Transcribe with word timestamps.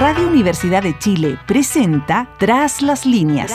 Radio 0.00 0.26
Universidad 0.26 0.82
de 0.82 0.98
Chile 0.98 1.38
presenta 1.46 2.28
Tras 2.38 2.82
las 2.82 3.06
líneas. 3.06 3.52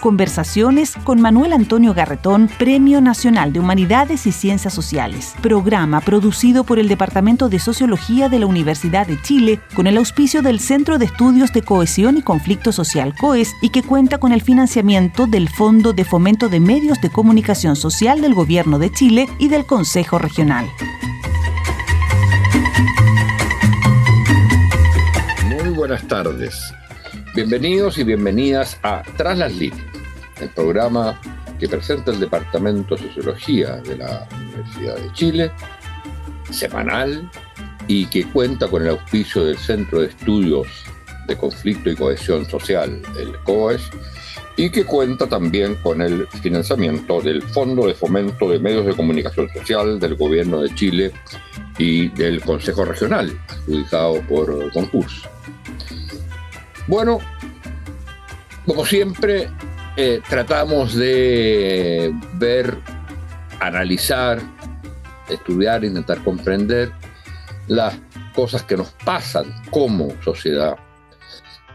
Conversaciones 0.00 0.94
con 1.04 1.20
Manuel 1.20 1.52
Antonio 1.52 1.94
Garretón, 1.94 2.50
Premio 2.58 3.00
Nacional 3.00 3.52
de 3.52 3.60
Humanidades 3.60 4.26
y 4.26 4.32
Ciencias 4.32 4.74
Sociales. 4.74 5.34
Programa 5.40 6.00
producido 6.00 6.64
por 6.64 6.80
el 6.80 6.88
Departamento 6.88 7.48
de 7.48 7.60
Sociología 7.60 8.28
de 8.28 8.40
la 8.40 8.46
Universidad 8.46 9.06
de 9.06 9.20
Chile 9.22 9.60
con 9.74 9.86
el 9.86 9.96
auspicio 9.96 10.42
del 10.42 10.58
Centro 10.58 10.98
de 10.98 11.04
Estudios 11.04 11.52
de 11.52 11.62
Cohesión 11.62 12.16
y 12.16 12.22
Conflicto 12.22 12.72
Social 12.72 13.14
COES 13.14 13.54
y 13.62 13.70
que 13.70 13.84
cuenta 13.84 14.18
con 14.18 14.32
el 14.32 14.42
financiamiento 14.42 15.28
del 15.28 15.48
Fondo 15.48 15.92
de 15.92 16.04
Fomento 16.04 16.48
de 16.48 16.58
Medios 16.58 17.00
de 17.00 17.10
Comunicación 17.10 17.76
Social 17.76 18.20
del 18.20 18.34
Gobierno 18.34 18.80
de 18.80 18.90
Chile 18.90 19.28
y 19.38 19.48
del 19.48 19.66
Consejo 19.66 20.18
Regional. 20.18 20.66
Buenas 25.98 26.08
tardes. 26.08 26.74
Bienvenidos 27.34 27.98
y 27.98 28.04
bienvenidas 28.04 28.78
a 28.82 29.02
Tras 29.16 29.38
las 29.38 29.52
líneas, 29.54 29.82
el 30.40 30.48
programa 30.50 31.20
que 31.58 31.68
presenta 31.68 32.12
el 32.12 32.20
Departamento 32.20 32.94
de 32.94 33.02
Sociología 33.02 33.76
de 33.78 33.96
la 33.96 34.28
Universidad 34.32 34.96
de 34.96 35.12
Chile, 35.12 35.50
semanal 36.50 37.28
y 37.88 38.06
que 38.06 38.24
cuenta 38.26 38.68
con 38.68 38.82
el 38.82 38.90
auspicio 38.90 39.44
del 39.44 39.58
Centro 39.58 40.00
de 40.00 40.08
Estudios 40.08 40.68
de 41.26 41.36
Conflicto 41.36 41.90
y 41.90 41.96
Cohesión 41.96 42.44
Social, 42.46 43.02
el 43.18 43.36
COES, 43.42 43.82
y 44.56 44.70
que 44.70 44.84
cuenta 44.84 45.26
también 45.26 45.74
con 45.76 46.00
el 46.00 46.28
financiamiento 46.42 47.20
del 47.20 47.42
Fondo 47.42 47.86
de 47.86 47.94
Fomento 47.94 48.48
de 48.50 48.60
Medios 48.60 48.86
de 48.86 48.94
Comunicación 48.94 49.48
Social 49.52 49.98
del 49.98 50.14
Gobierno 50.14 50.60
de 50.60 50.74
Chile 50.74 51.12
y 51.76 52.08
del 52.08 52.40
Consejo 52.40 52.84
Regional, 52.84 53.36
adjudicado 53.48 54.20
por 54.28 54.72
concurso. 54.72 55.28
Bueno, 56.88 57.18
como 58.64 58.86
siempre, 58.86 59.50
eh, 59.98 60.22
tratamos 60.26 60.94
de 60.94 62.10
ver, 62.36 62.78
analizar, 63.60 64.40
estudiar, 65.28 65.84
intentar 65.84 66.24
comprender 66.24 66.90
las 67.66 67.94
cosas 68.34 68.62
que 68.62 68.78
nos 68.78 68.90
pasan 69.04 69.52
como 69.70 70.10
sociedad, 70.22 70.78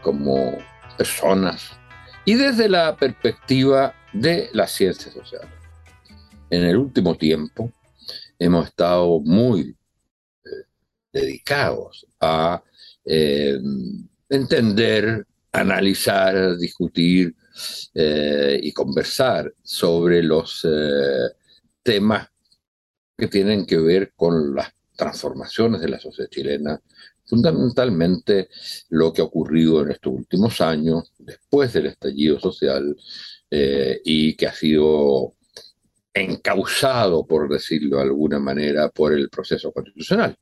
como 0.01 0.57
personas, 0.97 1.77
y 2.25 2.33
desde 2.33 2.67
la 2.67 2.95
perspectiva 2.95 3.93
de 4.13 4.49
las 4.51 4.71
ciencias 4.71 5.13
sociales. 5.13 5.53
En 6.49 6.63
el 6.63 6.75
último 6.75 7.13
tiempo 7.13 7.71
hemos 8.39 8.65
estado 8.65 9.19
muy 9.19 9.77
eh, 10.43 10.49
dedicados 11.11 12.07
a 12.19 12.63
eh, 13.05 13.59
entender, 14.33 15.27
analizar, 15.51 16.57
discutir 16.57 17.35
eh, 17.93 18.59
y 18.61 18.71
conversar 18.71 19.53
sobre 19.61 20.23
los 20.23 20.65
eh, 20.65 21.29
temas 21.83 22.27
que 23.15 23.27
tienen 23.27 23.65
que 23.65 23.77
ver 23.77 24.13
con 24.15 24.55
las 24.55 24.73
transformaciones 24.95 25.81
de 25.81 25.89
la 25.89 25.99
sociedad 25.99 26.29
chilena, 26.31 26.81
fundamentalmente 27.25 28.49
lo 28.89 29.13
que 29.13 29.21
ha 29.21 29.25
ocurrido 29.25 29.83
en 29.83 29.91
estos 29.91 30.13
últimos 30.13 30.59
años, 30.61 31.13
después 31.19 31.71
del 31.73 31.87
estallido 31.87 32.39
social, 32.39 32.95
eh, 33.51 34.01
y 34.03 34.35
que 34.35 34.47
ha 34.47 34.53
sido 34.53 35.35
encausado, 36.11 37.25
por 37.25 37.49
decirlo 37.49 37.97
de 37.97 38.03
alguna 38.03 38.39
manera, 38.39 38.89
por 38.89 39.13
el 39.13 39.29
proceso 39.29 39.71
constitucional. 39.71 40.35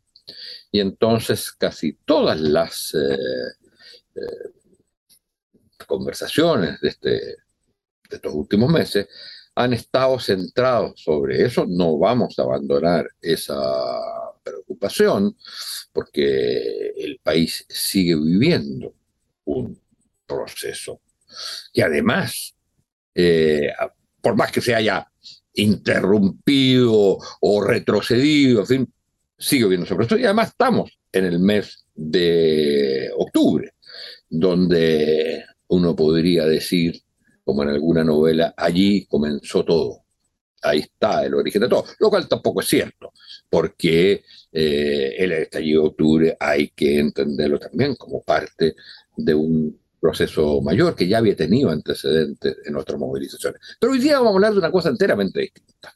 Y 0.72 0.80
entonces 0.80 1.52
casi 1.52 1.94
todas 2.06 2.40
las 2.40 2.96
conversaciones 5.88 6.80
de, 6.82 6.88
este, 6.90 7.36
estos 8.10 8.34
últimos 8.34 8.72
meses 8.72 9.08
han 9.56 9.74
estado 9.74 10.20
centrados 10.20 11.02
sobre 11.02 11.44
eso. 11.44 11.66
No 11.68 11.98
vamos 11.98 12.38
a 12.40 12.44
abandonar 12.44 13.08
esa 13.22 13.60
preocupación 14.44 15.36
porque 15.92 16.94
el 16.98 17.20
país 17.22 17.66
sigue 17.70 18.16
viviendo 18.16 18.94
un 19.46 19.80
proceso 20.26 21.02
que 21.74 21.84
además, 21.84 22.56
eh, 23.16 23.72
por 24.22 24.36
más 24.36 24.52
que 24.52 24.62
se 24.62 24.76
haya 24.76 25.08
interrumpido 25.54 27.18
o 27.42 27.64
retrocedido, 27.64 28.62
en 28.62 28.68
fin, 28.68 28.94
sigue 29.38 29.64
viviendo 29.64 29.86
ese 29.86 29.96
proceso 29.96 30.18
y 30.18 30.26
además 30.26 30.50
estamos 30.50 30.98
en 31.12 31.26
el 31.26 31.40
mes 31.40 31.86
de 31.94 33.12
octubre 33.18 33.74
donde 34.32 35.44
uno 35.68 35.96
podría 35.96 36.46
decir, 36.46 37.00
como 37.44 37.64
en 37.64 37.70
alguna 37.70 38.04
novela, 38.04 38.54
allí 38.58 39.06
comenzó 39.06 39.64
todo. 39.64 40.06
Ahí 40.64 40.80
está 40.80 41.26
el 41.26 41.34
origen 41.34 41.64
de 41.64 41.68
todo, 41.68 41.86
lo 42.00 42.10
cual 42.10 42.28
tampoco 42.28 42.62
es 42.62 42.68
cierto, 42.68 43.12
porque 43.50 44.24
eh, 44.52 45.16
el 45.18 45.32
estallido 45.34 45.82
de 45.82 45.88
octubre 45.90 46.38
hay 46.40 46.70
que 46.70 47.00
entenderlo 47.00 47.60
también 47.60 47.96
como 47.96 48.22
parte 48.22 48.76
de 49.18 49.34
un 49.34 49.78
proceso 50.00 50.62
mayor 50.62 50.96
que 50.96 51.08
ya 51.08 51.18
había 51.18 51.36
tenido 51.36 51.70
antecedentes 51.70 52.58
en 52.66 52.76
otras 52.76 53.00
movilizaciones. 53.00 53.60
Pero 53.80 53.94
hoy 53.94 54.00
día 54.00 54.18
vamos 54.20 54.32
a 54.32 54.36
hablar 54.36 54.54
de 54.54 54.60
una 54.60 54.72
cosa 54.72 54.90
enteramente 54.90 55.42
distinta 55.42 55.94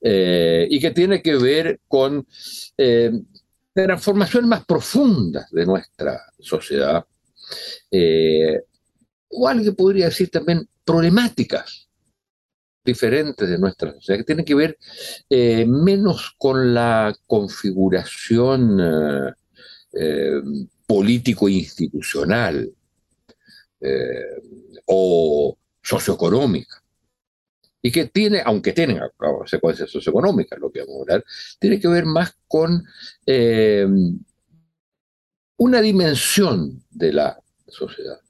eh, 0.00 0.66
y 0.68 0.80
que 0.80 0.90
tiene 0.90 1.22
que 1.22 1.36
ver 1.36 1.80
con 1.86 2.26
eh, 2.76 3.12
transformaciones 3.72 4.48
más 4.48 4.64
profundas 4.64 5.50
de 5.50 5.64
nuestra 5.64 6.20
sociedad 6.40 7.04
eh, 7.90 8.60
o 9.28 9.48
algo 9.48 9.64
que 9.64 9.72
podría 9.72 10.06
decir 10.06 10.30
también 10.30 10.68
problemáticas 10.84 11.88
diferentes 12.84 13.48
de 13.48 13.58
nuestra 13.58 13.92
sociedad, 13.92 14.18
que 14.18 14.24
tienen 14.24 14.44
que 14.44 14.54
ver 14.54 14.78
eh, 15.28 15.66
menos 15.66 16.34
con 16.38 16.72
la 16.72 17.14
configuración 17.26 18.78
eh, 19.92 20.40
político-institucional 20.86 22.72
o 24.86 25.56
socioeconómica, 25.82 26.82
y 27.80 27.92
que 27.92 28.06
tiene, 28.06 28.42
aunque 28.44 28.72
tienen 28.72 29.00
consecuencias 29.16 29.90
socioeconómicas, 29.90 30.58
lo 30.58 30.70
que 30.70 30.80
vamos 30.80 30.96
a 30.96 31.00
hablar, 31.02 31.24
tiene 31.60 31.78
que 31.78 31.88
ver 31.88 32.06
más 32.06 32.36
con 32.48 32.84
una 35.58 35.80
dimensión 35.80 36.84
de 36.90 37.12
la 37.12 37.40
sociedad. 37.66 38.20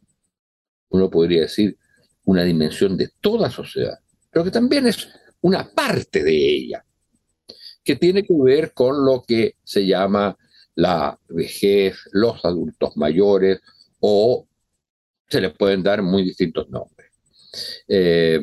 Uno 0.88 1.08
podría 1.10 1.42
decir 1.42 1.76
una 2.24 2.42
dimensión 2.42 2.96
de 2.96 3.10
toda 3.20 3.50
sociedad, 3.50 3.98
pero 4.30 4.44
que 4.44 4.50
también 4.50 4.86
es 4.86 5.08
una 5.40 5.70
parte 5.70 6.24
de 6.24 6.34
ella, 6.34 6.84
que 7.84 7.96
tiene 7.96 8.22
que 8.22 8.34
ver 8.34 8.72
con 8.72 9.04
lo 9.04 9.22
que 9.22 9.56
se 9.62 9.86
llama 9.86 10.36
la 10.74 11.18
vejez, 11.28 11.96
los 12.12 12.44
adultos 12.44 12.96
mayores, 12.96 13.60
o 14.00 14.46
se 15.28 15.40
le 15.40 15.50
pueden 15.50 15.82
dar 15.82 16.02
muy 16.02 16.22
distintos 16.22 16.68
nombres. 16.70 17.10
Eh, 17.86 18.40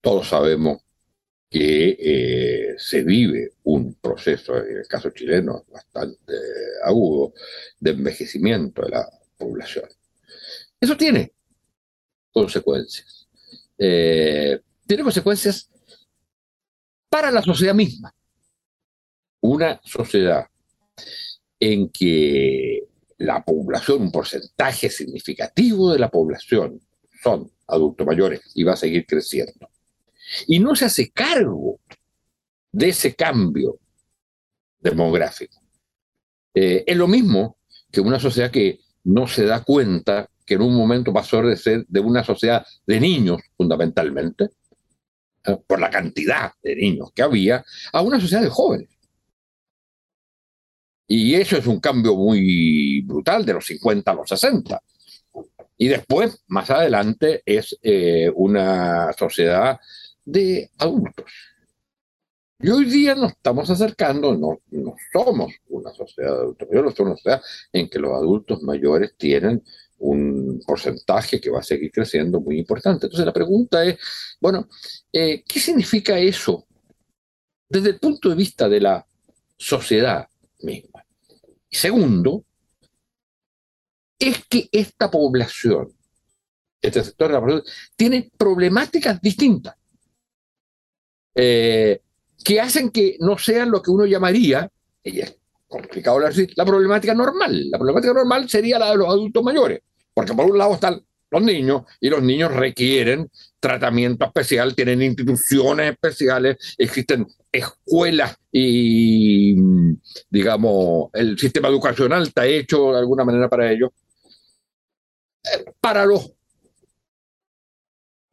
todos 0.00 0.28
sabemos 0.28 0.83
que 1.54 1.96
eh, 2.00 2.74
se 2.78 3.04
vive 3.04 3.52
un 3.62 3.94
proceso, 3.94 4.56
en 4.56 4.78
el 4.78 4.88
caso 4.88 5.10
chileno, 5.10 5.64
bastante 5.70 6.34
agudo, 6.82 7.32
de 7.78 7.92
envejecimiento 7.92 8.82
de 8.82 8.90
la 8.90 9.08
población. 9.38 9.84
Eso 10.80 10.96
tiene 10.96 11.32
consecuencias. 12.32 13.28
Eh, 13.78 14.58
tiene 14.84 15.04
consecuencias 15.04 15.70
para 17.08 17.30
la 17.30 17.40
sociedad 17.40 17.74
misma. 17.74 18.12
Una 19.40 19.80
sociedad 19.84 20.46
en 21.60 21.88
que 21.88 22.88
la 23.18 23.44
población, 23.44 24.02
un 24.02 24.10
porcentaje 24.10 24.90
significativo 24.90 25.92
de 25.92 26.00
la 26.00 26.10
población 26.10 26.80
son 27.22 27.48
adultos 27.68 28.04
mayores 28.04 28.40
y 28.56 28.64
va 28.64 28.72
a 28.72 28.76
seguir 28.76 29.06
creciendo 29.06 29.68
y 30.46 30.58
no 30.58 30.74
se 30.74 30.86
hace 30.86 31.10
cargo 31.10 31.80
de 32.72 32.88
ese 32.88 33.14
cambio 33.14 33.78
demográfico. 34.80 35.60
Eh, 36.54 36.84
es 36.86 36.96
lo 36.96 37.08
mismo 37.08 37.58
que 37.90 38.00
una 38.00 38.18
sociedad 38.18 38.50
que 38.50 38.80
no 39.04 39.26
se 39.26 39.44
da 39.44 39.62
cuenta 39.62 40.28
que 40.44 40.54
en 40.54 40.62
un 40.62 40.74
momento 40.74 41.12
pasó 41.12 41.42
de 41.42 41.56
ser 41.56 41.86
de 41.86 42.00
una 42.00 42.22
sociedad 42.22 42.66
de 42.86 43.00
niños 43.00 43.40
fundamentalmente, 43.56 44.50
eh, 45.44 45.56
por 45.66 45.80
la 45.80 45.90
cantidad 45.90 46.52
de 46.62 46.76
niños 46.76 47.12
que 47.14 47.22
había, 47.22 47.64
a 47.92 48.02
una 48.02 48.20
sociedad 48.20 48.42
de 48.42 48.50
jóvenes. 48.50 48.88
Y 51.06 51.34
eso 51.34 51.56
es 51.56 51.66
un 51.66 51.80
cambio 51.80 52.14
muy 52.16 53.02
brutal 53.02 53.44
de 53.44 53.54
los 53.54 53.66
50 53.66 54.10
a 54.10 54.14
los 54.14 54.28
60. 54.28 54.80
Y 55.76 55.88
después, 55.88 56.42
más 56.46 56.70
adelante, 56.70 57.42
es 57.44 57.76
eh, 57.82 58.30
una 58.34 59.12
sociedad 59.12 59.78
de 60.24 60.70
adultos. 60.78 61.30
Y 62.60 62.70
hoy 62.70 62.84
día 62.86 63.14
nos 63.14 63.32
estamos 63.32 63.68
acercando, 63.68 64.34
no, 64.36 64.60
no 64.70 64.94
somos 65.12 65.52
una 65.68 65.92
sociedad 65.92 66.30
de 66.30 66.38
adultos 66.38 66.68
mayores, 66.68 66.94
somos 66.94 67.10
una 67.10 67.16
sociedad 67.16 67.42
en 67.72 67.88
que 67.88 67.98
los 67.98 68.12
adultos 68.12 68.62
mayores 68.62 69.14
tienen 69.18 69.62
un 69.98 70.62
porcentaje 70.66 71.40
que 71.40 71.50
va 71.50 71.60
a 71.60 71.62
seguir 71.62 71.90
creciendo 71.90 72.40
muy 72.40 72.58
importante. 72.58 73.06
Entonces 73.06 73.26
la 73.26 73.32
pregunta 73.32 73.84
es, 73.84 73.98
bueno, 74.40 74.68
eh, 75.12 75.42
¿qué 75.46 75.60
significa 75.60 76.18
eso 76.18 76.66
desde 77.68 77.90
el 77.90 77.98
punto 77.98 78.28
de 78.28 78.34
vista 78.34 78.68
de 78.68 78.80
la 78.80 79.06
sociedad 79.56 80.28
misma? 80.60 81.04
Y 81.68 81.76
segundo, 81.76 82.44
es 84.18 84.44
que 84.46 84.68
esta 84.70 85.10
población, 85.10 85.92
este 86.80 87.02
sector 87.02 87.28
de 87.28 87.34
la 87.34 87.40
población, 87.40 87.64
tiene 87.96 88.30
problemáticas 88.36 89.20
distintas. 89.20 89.74
Eh, 91.34 92.00
que 92.44 92.60
hacen 92.60 92.90
que 92.90 93.16
no 93.20 93.38
sean 93.38 93.70
lo 93.70 93.82
que 93.82 93.90
uno 93.90 94.04
llamaría, 94.04 94.70
y 95.02 95.20
es 95.20 95.36
complicado 95.66 96.16
hablar 96.16 96.32
así, 96.32 96.46
la 96.56 96.64
problemática 96.64 97.14
normal. 97.14 97.70
La 97.70 97.78
problemática 97.78 98.12
normal 98.12 98.48
sería 98.48 98.78
la 98.78 98.90
de 98.90 98.96
los 98.96 99.08
adultos 99.08 99.42
mayores, 99.42 99.80
porque 100.12 100.34
por 100.34 100.46
un 100.46 100.58
lado 100.58 100.74
están 100.74 101.02
los 101.30 101.42
niños 101.42 101.82
y 102.00 102.08
los 102.10 102.22
niños 102.22 102.52
requieren 102.52 103.28
tratamiento 103.58 104.26
especial, 104.26 104.74
tienen 104.74 105.02
instituciones 105.02 105.92
especiales, 105.92 106.74
existen 106.78 107.26
escuelas 107.50 108.36
y, 108.52 109.56
digamos, 110.28 111.08
el 111.14 111.38
sistema 111.38 111.68
educacional 111.68 112.24
está 112.24 112.46
hecho 112.46 112.92
de 112.92 112.98
alguna 112.98 113.24
manera 113.24 113.48
para 113.48 113.72
ellos. 113.72 113.90
Eh, 115.44 115.64
para 115.80 116.04
los 116.04 116.32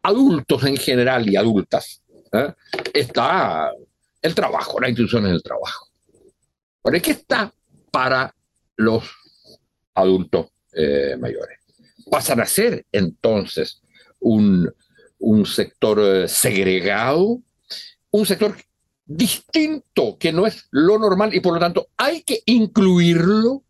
adultos 0.03 0.63
en 0.65 0.77
general 0.77 1.29
y 1.29 1.35
adultas, 1.35 2.01
¿eh? 2.31 2.53
está 2.93 3.71
el 4.21 4.35
trabajo, 4.35 4.79
la 4.79 4.89
institución 4.89 5.25
es 5.27 5.33
el 5.33 5.43
trabajo. 5.43 5.89
¿Por 6.81 6.99
qué 7.01 7.11
está 7.11 7.53
para 7.91 8.33
los 8.75 9.03
adultos 9.93 10.47
eh, 10.73 11.15
mayores? 11.19 11.59
Pasan 12.09 12.39
a 12.41 12.45
ser 12.45 12.85
entonces 12.91 13.81
un, 14.19 14.71
un 15.19 15.45
sector 15.45 15.99
eh, 15.99 16.27
segregado, 16.27 17.41
un 18.11 18.25
sector 18.25 18.55
distinto 19.05 20.17
que 20.17 20.31
no 20.31 20.47
es 20.47 20.67
lo 20.71 20.97
normal 20.97 21.33
y 21.33 21.39
por 21.39 21.53
lo 21.53 21.59
tanto 21.59 21.89
hay 21.97 22.23
que 22.23 22.41
incluirlo 22.45 23.63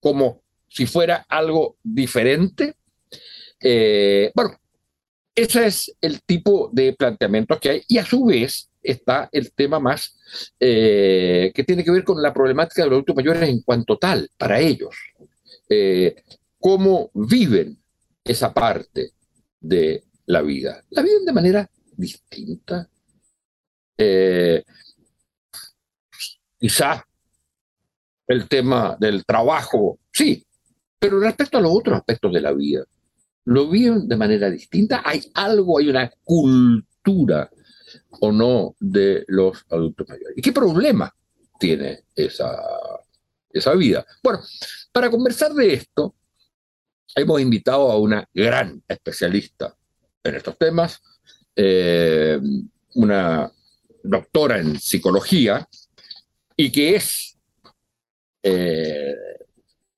como 0.00 0.42
si 0.68 0.86
fuera 0.86 1.26
algo 1.28 1.76
diferente. 1.82 2.76
Bueno, 4.34 4.58
ese 5.38 5.66
es 5.66 5.96
el 6.00 6.20
tipo 6.22 6.68
de 6.72 6.94
planteamiento 6.94 7.60
que 7.60 7.70
hay 7.70 7.82
y 7.86 7.98
a 7.98 8.04
su 8.04 8.24
vez 8.24 8.70
está 8.82 9.28
el 9.30 9.52
tema 9.52 9.78
más 9.78 10.18
eh, 10.58 11.52
que 11.54 11.62
tiene 11.62 11.84
que 11.84 11.92
ver 11.92 12.02
con 12.02 12.20
la 12.20 12.32
problemática 12.32 12.82
de 12.82 12.88
los 12.88 12.96
adultos 12.96 13.16
mayores 13.16 13.48
en 13.48 13.62
cuanto 13.62 13.98
tal, 13.98 14.28
para 14.36 14.58
ellos. 14.58 14.96
Eh, 15.68 16.24
cómo 16.58 17.10
viven 17.14 17.78
esa 18.24 18.52
parte 18.52 19.12
de 19.60 20.02
la 20.26 20.42
vida. 20.42 20.82
La 20.90 21.02
viven 21.02 21.24
de 21.24 21.32
manera 21.32 21.70
distinta. 21.96 22.88
Eh, 23.96 24.64
quizá 26.58 27.06
el 28.26 28.48
tema 28.48 28.96
del 28.98 29.24
trabajo, 29.24 30.00
sí, 30.12 30.44
pero 30.98 31.20
respecto 31.20 31.58
a 31.58 31.60
los 31.60 31.72
otros 31.72 31.96
aspectos 31.96 32.32
de 32.32 32.40
la 32.40 32.52
vida, 32.52 32.84
lo 33.48 33.66
viven 33.66 34.06
de 34.06 34.16
manera 34.16 34.50
distinta. 34.50 35.00
Hay 35.04 35.30
algo, 35.32 35.78
hay 35.78 35.88
una 35.88 36.10
cultura 36.22 37.50
o 38.20 38.30
no 38.30 38.76
de 38.78 39.24
los 39.26 39.64
adultos 39.70 40.06
mayores. 40.06 40.36
¿Y 40.36 40.42
qué 40.42 40.52
problema 40.52 41.14
tiene 41.58 42.04
esa, 42.14 42.60
esa 43.50 43.74
vida? 43.74 44.04
Bueno, 44.22 44.40
para 44.92 45.10
conversar 45.10 45.54
de 45.54 45.72
esto, 45.72 46.14
hemos 47.16 47.40
invitado 47.40 47.90
a 47.90 47.98
una 47.98 48.28
gran 48.34 48.82
especialista 48.86 49.74
en 50.22 50.34
estos 50.34 50.58
temas, 50.58 51.00
eh, 51.56 52.38
una 52.96 53.50
doctora 54.02 54.58
en 54.58 54.78
psicología 54.78 55.66
y 56.54 56.70
que 56.70 56.96
es, 56.96 57.38
eh, 58.42 59.14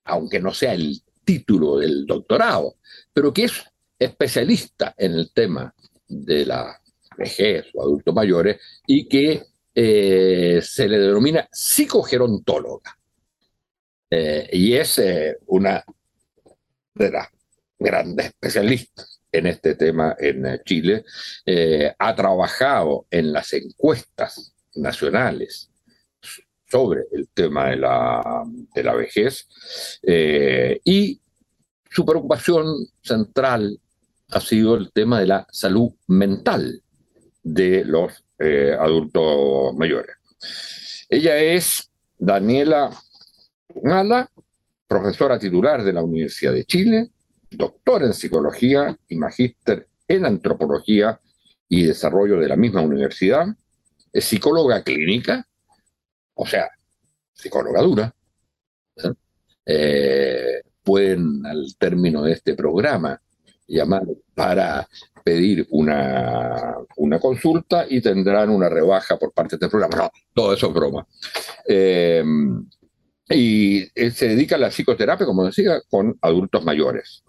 aunque 0.05 0.39
no 0.39 0.55
sea 0.55 0.75
el 0.75 1.03
título 1.31 1.79
del 1.79 2.07
doctorado, 2.07 2.75
pero 3.13 3.33
que 3.33 3.45
es 3.45 3.53
especialista 3.97 4.95
en 4.99 5.13
el 5.13 5.33
tema 5.33 5.73
de 6.09 6.45
la 6.45 6.81
vejez 7.17 7.67
o 7.75 7.83
adultos 7.83 8.13
mayores 8.13 8.61
y 8.85 9.09
que 9.09 9.45
eh, 9.73 10.61
se 10.61 10.89
le 10.89 10.99
denomina 10.99 11.49
psicogerontóloga. 11.53 12.99
Eh, 14.11 14.49
y 14.53 14.73
es 14.73 14.99
eh, 14.99 15.39
una 15.47 15.85
de 16.95 17.11
las 17.13 17.29
grandes 17.79 18.27
especialistas 18.27 19.21
en 19.31 19.47
este 19.47 19.77
tema 19.77 20.17
en 20.19 20.61
Chile. 20.65 21.05
ha 21.97 22.17
trabajado 22.17 23.07
en 23.09 23.33
las 23.33 23.53
encuestas 23.53 24.53
nacionales 24.75 25.70
sobre 26.71 27.03
el 27.13 27.29
tema 27.29 27.71
de 27.71 27.77
la, 27.77 28.45
de 28.75 28.83
la 28.83 28.95
vejez 28.95 29.49
y 30.85 31.21
su 31.91 32.07
preocupación 32.07 32.67
central 33.03 33.81
ha 34.31 34.41
sido 34.41 34.77
el 34.77 34.93
tema 34.93 35.21
de 35.21 35.27
la 35.27 35.47
salud 35.51 35.91
mental 36.07 36.83
de 37.43 37.85
los 37.85 38.25
eh, 38.39 38.77
adultos 38.79 39.75
mayores. 39.75 40.17
Ella 41.09 41.37
es 41.39 41.91
Daniela 42.19 42.91
Mala, 43.83 44.31
profesora 44.87 45.39
titular 45.39 45.83
de 45.83 45.93
la 45.93 46.03
Universidad 46.03 46.53
de 46.53 46.65
Chile, 46.65 47.11
doctora 47.51 48.07
en 48.07 48.15
psicología 48.15 48.97
y 49.09 49.17
magíster 49.17 49.89
en 50.07 50.27
antropología 50.27 51.21
y 51.69 51.85
desarrollo 51.85 52.39
de 52.39 52.49
la 52.49 52.57
misma 52.57 52.81
universidad, 52.81 53.47
es 54.13 54.25
psicóloga 54.25 54.83
clínica, 54.83 55.47
o 56.35 56.47
sea, 56.47 56.69
psicóloga 57.33 57.83
dura. 57.83 58.15
¿eh? 59.67 60.63
Pueden, 60.83 61.45
al 61.45 61.77
término 61.79 62.23
de 62.23 62.33
este 62.33 62.55
programa, 62.55 63.21
llamar 63.67 64.03
para 64.35 64.89
pedir 65.23 65.67
una, 65.71 66.77
una 66.97 67.19
consulta 67.19 67.87
y 67.89 68.01
tendrán 68.01 68.51
una 68.51 68.69
rebaja 68.69 69.17
por 69.17 69.33
parte 69.33 69.57
de 69.57 69.67
este 69.67 69.69
programa. 69.69 69.97
No, 69.97 70.11
todo 70.35 70.55
eso 70.55 70.69
es 70.69 70.75
broma. 70.75 71.07
Eh, 71.69 72.25
y 73.29 73.89
eh, 73.95 74.11
se 74.11 74.29
dedica 74.29 74.57
a 74.57 74.59
la 74.59 74.71
psicoterapia, 74.71 75.27
como 75.27 75.45
decía, 75.45 75.81
con 75.89 76.19
adultos 76.21 76.65
mayores 76.65 77.23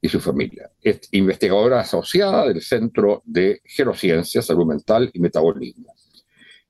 y 0.00 0.08
su 0.08 0.20
familia. 0.20 0.70
Es 0.80 1.00
investigadora 1.12 1.80
asociada 1.80 2.46
del 2.46 2.62
Centro 2.62 3.22
de 3.26 3.60
Gerociencia, 3.64 4.40
Salud 4.40 4.66
Mental 4.66 5.10
y 5.12 5.20
Metabolismo 5.20 5.94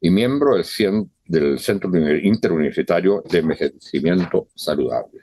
y 0.01 0.11
miembro 0.11 0.57
del, 0.57 0.65
del 1.27 1.59
Centro 1.59 1.91
Interuniversitario 2.19 3.23
de 3.29 3.39
Envejecimiento 3.39 4.49
Saludable. 4.55 5.21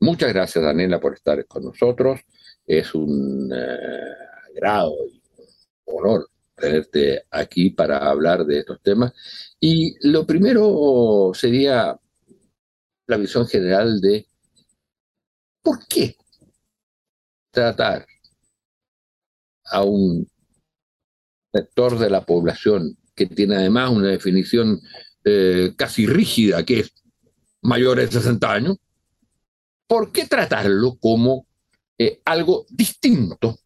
Muchas 0.00 0.32
gracias, 0.32 0.62
Daniela, 0.64 1.00
por 1.00 1.14
estar 1.14 1.44
con 1.46 1.64
nosotros. 1.64 2.20
Es 2.66 2.94
un 2.94 3.50
eh, 3.54 4.14
grado 4.54 4.94
y 5.06 5.22
honor 5.84 6.28
tenerte 6.54 7.24
aquí 7.30 7.70
para 7.70 7.98
hablar 7.98 8.44
de 8.44 8.60
estos 8.60 8.80
temas. 8.82 9.12
Y 9.60 9.96
lo 10.08 10.26
primero 10.26 11.30
sería 11.34 11.98
la 13.06 13.16
visión 13.16 13.46
general 13.46 14.00
de 14.00 14.26
por 15.62 15.86
qué 15.86 16.16
tratar 17.50 18.06
a 19.64 19.82
un 19.82 20.28
sector 21.52 21.98
de 21.98 22.10
la 22.10 22.24
población 22.24 22.96
que 23.14 23.26
tiene 23.26 23.56
además 23.56 23.90
una 23.90 24.08
definición 24.08 24.80
eh, 25.28 25.74
casi 25.76 26.06
rígida, 26.06 26.64
que 26.64 26.80
es 26.80 26.94
mayor 27.62 27.98
de 27.98 28.10
60 28.10 28.52
años, 28.52 28.76
¿por 29.88 30.12
qué 30.12 30.26
tratarlo 30.26 30.96
como 31.00 31.46
eh, 31.98 32.20
algo 32.24 32.64
distinto 32.70 33.58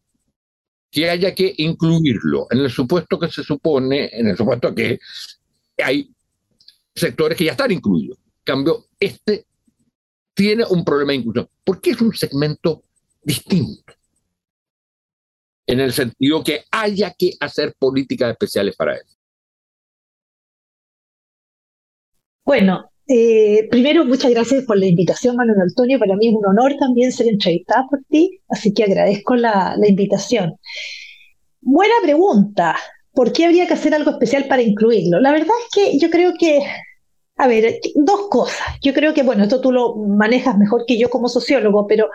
que 0.89 1.09
haya 1.09 1.35
que 1.35 1.53
incluirlo 1.57 2.47
en 2.49 2.59
el 2.59 2.69
supuesto 2.69 3.19
que 3.19 3.29
se 3.29 3.43
supone, 3.43 4.09
en 4.11 4.27
el 4.27 4.35
supuesto 4.35 4.73
que 4.73 4.99
hay 5.77 6.11
sectores 6.95 7.37
que 7.37 7.45
ya 7.45 7.51
están 7.51 7.71
incluidos. 7.71 8.17
En 8.17 8.43
cambio, 8.43 8.87
este 8.99 9.45
tiene 10.33 10.65
un 10.65 10.83
problema 10.83 11.11
de 11.11 11.19
inclusión, 11.19 11.49
porque 11.63 11.91
es 11.91 12.01
un 12.01 12.13
segmento 12.13 12.83
distinto, 13.21 13.93
en 15.67 15.79
el 15.79 15.93
sentido 15.93 16.43
que 16.43 16.65
haya 16.71 17.13
que 17.17 17.35
hacer 17.39 17.75
políticas 17.77 18.31
especiales 18.31 18.75
para 18.75 18.95
eso. 18.95 19.20
Bueno, 22.43 22.91
eh, 23.07 23.67
primero, 23.69 24.05
muchas 24.05 24.31
gracias 24.31 24.63
por 24.65 24.77
la 24.77 24.87
invitación, 24.87 25.35
Manuel 25.35 25.61
Antonio. 25.61 25.99
Para 25.99 26.15
mí 26.15 26.29
es 26.29 26.33
un 26.33 26.45
honor 26.45 26.75
también 26.79 27.11
ser 27.11 27.27
entrevistada 27.27 27.85
por 27.89 27.99
ti, 28.09 28.39
así 28.49 28.73
que 28.73 28.83
agradezco 28.83 29.35
la, 29.35 29.75
invitación. 29.87 30.55
Buena 31.61 31.95
pregunta. 32.01 32.75
¿por 33.13 33.33
qué 33.33 33.45
habría 33.45 33.67
que 33.67 33.73
hacer 33.73 33.93
algo 33.93 34.11
especial 34.11 34.45
para 34.47 34.61
incluirlo? 34.61 35.19
La 35.19 35.31
verdad 35.31 35.55
es 35.65 35.69
que 35.73 35.99
yo 35.99 36.09
creo 36.09 36.33
que, 36.39 36.61
a 37.37 37.47
ver, 37.47 37.79
dos 37.95 38.29
cosas. 38.29 38.67
Yo 38.81 38.93
creo 38.93 39.13
que, 39.13 39.23
bueno, 39.23 39.43
esto 39.43 39.61
tú 39.61 39.71
lo 39.71 39.95
manejas 39.95 40.57
mejor 40.57 40.85
que 40.87 40.97
yo 40.97 41.09
como 41.09 41.27
sociólogo, 41.27 41.87
pero 41.87 42.09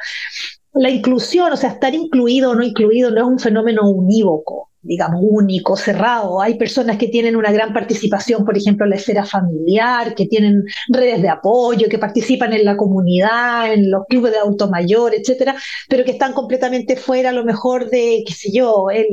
la 0.72 0.90
inclusión, 0.90 1.52
o 1.52 1.56
sea, 1.56 1.70
estar 1.70 1.94
incluido 1.94 2.50
o 2.50 2.54
no 2.54 2.62
incluido 2.64 3.10
no 3.10 3.20
es 3.20 3.26
un 3.26 3.38
fenómeno 3.38 3.90
unívoco 3.90 4.70
digamos, 4.86 5.20
único, 5.22 5.76
cerrado. 5.76 6.40
Hay 6.40 6.54
personas 6.54 6.96
que 6.96 7.08
tienen 7.08 7.36
una 7.36 7.52
gran 7.52 7.72
participación, 7.72 8.44
por 8.44 8.56
ejemplo, 8.56 8.84
en 8.84 8.90
la 8.90 8.96
esfera 8.96 9.24
familiar, 9.24 10.14
que 10.14 10.26
tienen 10.26 10.64
redes 10.88 11.22
de 11.22 11.28
apoyo, 11.28 11.88
que 11.88 11.98
participan 11.98 12.52
en 12.52 12.64
la 12.64 12.76
comunidad, 12.76 13.72
en 13.72 13.90
los 13.90 14.04
clubes 14.08 14.32
de 14.32 14.38
automayor, 14.38 15.14
etcétera, 15.14 15.56
pero 15.88 16.04
que 16.04 16.12
están 16.12 16.32
completamente 16.32 16.96
fuera 16.96 17.30
a 17.30 17.32
lo 17.32 17.44
mejor 17.44 17.90
de, 17.90 18.22
qué 18.26 18.32
sé 18.32 18.50
yo, 18.52 18.86
el, 18.90 19.06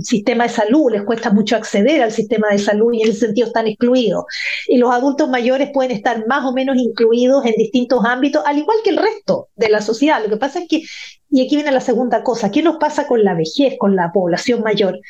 sistema 0.00 0.44
de 0.44 0.50
salud, 0.50 0.90
les 0.90 1.02
cuesta 1.02 1.30
mucho 1.30 1.56
acceder 1.56 2.02
al 2.02 2.12
sistema 2.12 2.48
de 2.50 2.58
salud 2.58 2.92
y 2.92 3.02
en 3.02 3.10
ese 3.10 3.20
sentido 3.20 3.46
están 3.46 3.66
excluidos. 3.66 4.24
Y 4.68 4.78
los 4.78 4.92
adultos 4.92 5.28
mayores 5.28 5.70
pueden 5.72 5.92
estar 5.92 6.26
más 6.26 6.44
o 6.44 6.52
menos 6.52 6.76
incluidos 6.76 7.44
en 7.46 7.54
distintos 7.56 8.04
ámbitos, 8.04 8.42
al 8.46 8.58
igual 8.58 8.78
que 8.82 8.90
el 8.90 8.96
resto 8.96 9.48
de 9.56 9.68
la 9.68 9.80
sociedad. 9.80 10.22
Lo 10.22 10.30
que 10.30 10.36
pasa 10.36 10.60
es 10.60 10.68
que 10.68 10.82
y 11.32 11.40
aquí 11.40 11.56
viene 11.56 11.72
la 11.72 11.80
segunda 11.80 12.22
cosa, 12.22 12.50
¿qué 12.50 12.62
nos 12.62 12.76
pasa 12.76 13.06
con 13.06 13.24
la 13.24 13.34
vejez, 13.34 13.76
con 13.78 13.96
la 13.96 14.12
población 14.12 14.60
mayor? 14.60 15.00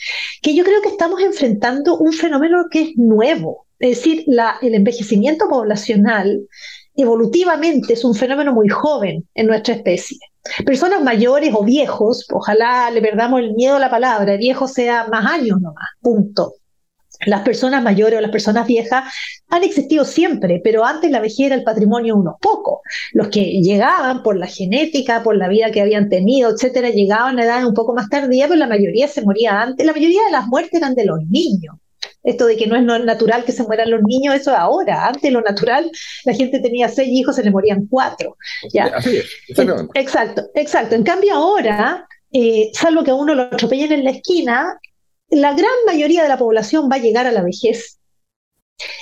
Que 0.41 0.55
yo 0.55 0.63
creo 0.63 0.81
que 0.81 0.89
estamos 0.89 1.21
enfrentando 1.21 1.99
un 1.99 2.13
fenómeno 2.13 2.67
que 2.71 2.83
es 2.83 2.97
nuevo, 2.97 3.67
es 3.81 3.97
decir, 3.99 4.25
el 4.63 4.75
envejecimiento 4.75 5.49
poblacional 5.49 6.47
evolutivamente 6.95 7.95
es 7.95 8.05
un 8.05 8.15
fenómeno 8.15 8.53
muy 8.53 8.69
joven 8.69 9.27
en 9.35 9.49
nuestra 9.49 9.75
especie. 9.75 10.19
Personas 10.65 11.03
mayores 11.03 11.53
o 11.55 11.65
viejos, 11.65 12.25
ojalá 12.33 12.89
le 12.93 13.03
perdamos 13.03 13.41
el 13.41 13.55
miedo 13.55 13.77
a 13.77 13.81
la 13.81 13.91
palabra, 13.91 14.37
viejo 14.37 14.69
sea 14.69 15.09
más 15.09 15.27
años 15.27 15.61
nomás, 15.61 15.89
punto. 16.01 16.55
Las 17.27 17.43
personas 17.43 17.83
mayores 17.83 18.19
o 18.19 18.21
las 18.21 18.31
personas 18.31 18.67
viejas 18.67 19.05
han 19.49 19.63
existido 19.63 20.05
siempre, 20.05 20.61
pero 20.63 20.85
antes 20.85 21.11
la 21.11 21.21
vejez 21.21 21.47
era 21.47 21.55
el 21.55 21.63
patrimonio 21.63 22.15
de 22.15 22.21
unos 22.21 22.35
pocos. 22.41 22.81
Los 23.13 23.29
que 23.29 23.61
llegaban 23.61 24.23
por 24.23 24.37
la 24.37 24.47
genética, 24.47 25.23
por 25.23 25.37
la 25.37 25.49
vida 25.49 25.71
que 25.71 25.81
habían 25.81 26.09
tenido, 26.09 26.51
etcétera, 26.51 26.91
llegaban 26.91 27.39
a 27.39 27.45
edad 27.45 27.65
un 27.65 27.75
poco 27.75 27.95
más 27.95 28.09
tardía, 28.09 28.49
pero 28.49 28.59
la 28.59 28.67
mayoría 28.67 29.09
se 29.09 29.23
moría 29.23 29.61
antes. 29.61 29.87
La 29.87 29.93
mayoría 29.93 30.25
de 30.25 30.33
las 30.33 30.47
muertes 30.47 30.75
eran 30.75 30.95
de 30.95 31.05
los 31.05 31.21
niños. 31.29 31.77
Esto 32.25 32.47
de 32.47 32.57
que 32.57 32.67
no 32.67 32.77
es 32.77 33.05
natural 33.05 33.45
que 33.45 33.53
se 33.53 33.65
mueran 33.65 33.91
los 33.91 34.03
niños, 34.03 34.35
eso 34.35 34.53
es 34.53 34.59
ahora. 34.59 35.07
Antes 35.07 35.33
lo 35.33 35.41
natural, 35.41 35.91
la 36.25 36.35
gente 36.35 36.61
tenía 36.61 36.89
seis 36.89 37.09
hijos, 37.11 37.35
se 37.37 37.43
le 37.43 37.51
morían 37.51 37.87
cuatro. 37.89 38.37
¿ya? 38.73 38.93
exacto, 39.95 40.43
exacto. 40.55 40.95
En 40.95 41.03
cambio 41.03 41.35
ahora, 41.35 42.07
eh, 42.33 42.71
salvo 42.75 43.03
que 43.03 43.11
a 43.11 43.15
uno 43.15 43.35
lo 43.35 43.43
atropellen 43.43 43.93
en 43.93 44.05
la 44.05 44.11
esquina, 44.11 44.79
la 45.33 45.55
gran 45.55 45.73
mayoría 45.87 46.23
de 46.23 46.29
la 46.29 46.37
población 46.37 46.89
va 46.93 46.97
a 46.97 47.01
llegar 47.01 47.27
a 47.27 47.33
la 47.33 47.43
vejez. 47.43 47.99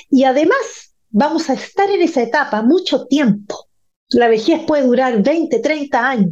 Y 0.08 0.24
además 0.24 0.94
vamos 1.10 1.50
a 1.50 1.54
estar 1.54 1.90
en 1.90 2.02
esa 2.02 2.22
etapa 2.22 2.62
mucho 2.62 3.06
tiempo. 3.06 3.68
La 4.10 4.28
vejez 4.28 4.60
puede 4.64 4.84
durar 4.84 5.22
20, 5.22 5.58
30 5.58 6.08
años, 6.08 6.30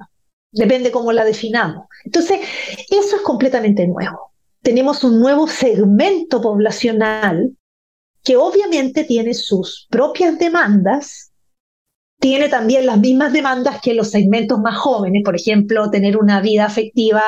depende 0.53 0.93
cómo 0.93 1.13
la 1.13 1.25
definamos. 1.25 1.87
Entonces, 2.05 2.41
eso 2.91 3.17
es 3.17 3.23
completamente 3.23 3.87
nuevo. 3.89 4.33
Tenemos 4.63 5.03
un 5.03 5.21
nuevo 5.21 5.49
segmento 5.49 6.41
poblacional 6.41 7.57
que 8.23 8.37
obviamente 8.37 9.03
tiene 9.03 9.35
sus 9.35 9.89
propias 9.91 10.39
demandas 10.39 11.28
tiene 12.19 12.49
también 12.49 12.87
las 12.87 12.99
mismas 12.99 13.33
demandas 13.33 13.81
que 13.81 13.95
los 13.95 14.11
segmentos 14.11 14.59
más 14.59 14.77
jóvenes, 14.77 15.23
por 15.25 15.37
ejemplo, 15.37 15.91
tener 15.91 16.17
una 16.17 16.41
vida 16.41 16.65
afectiva 16.65 17.23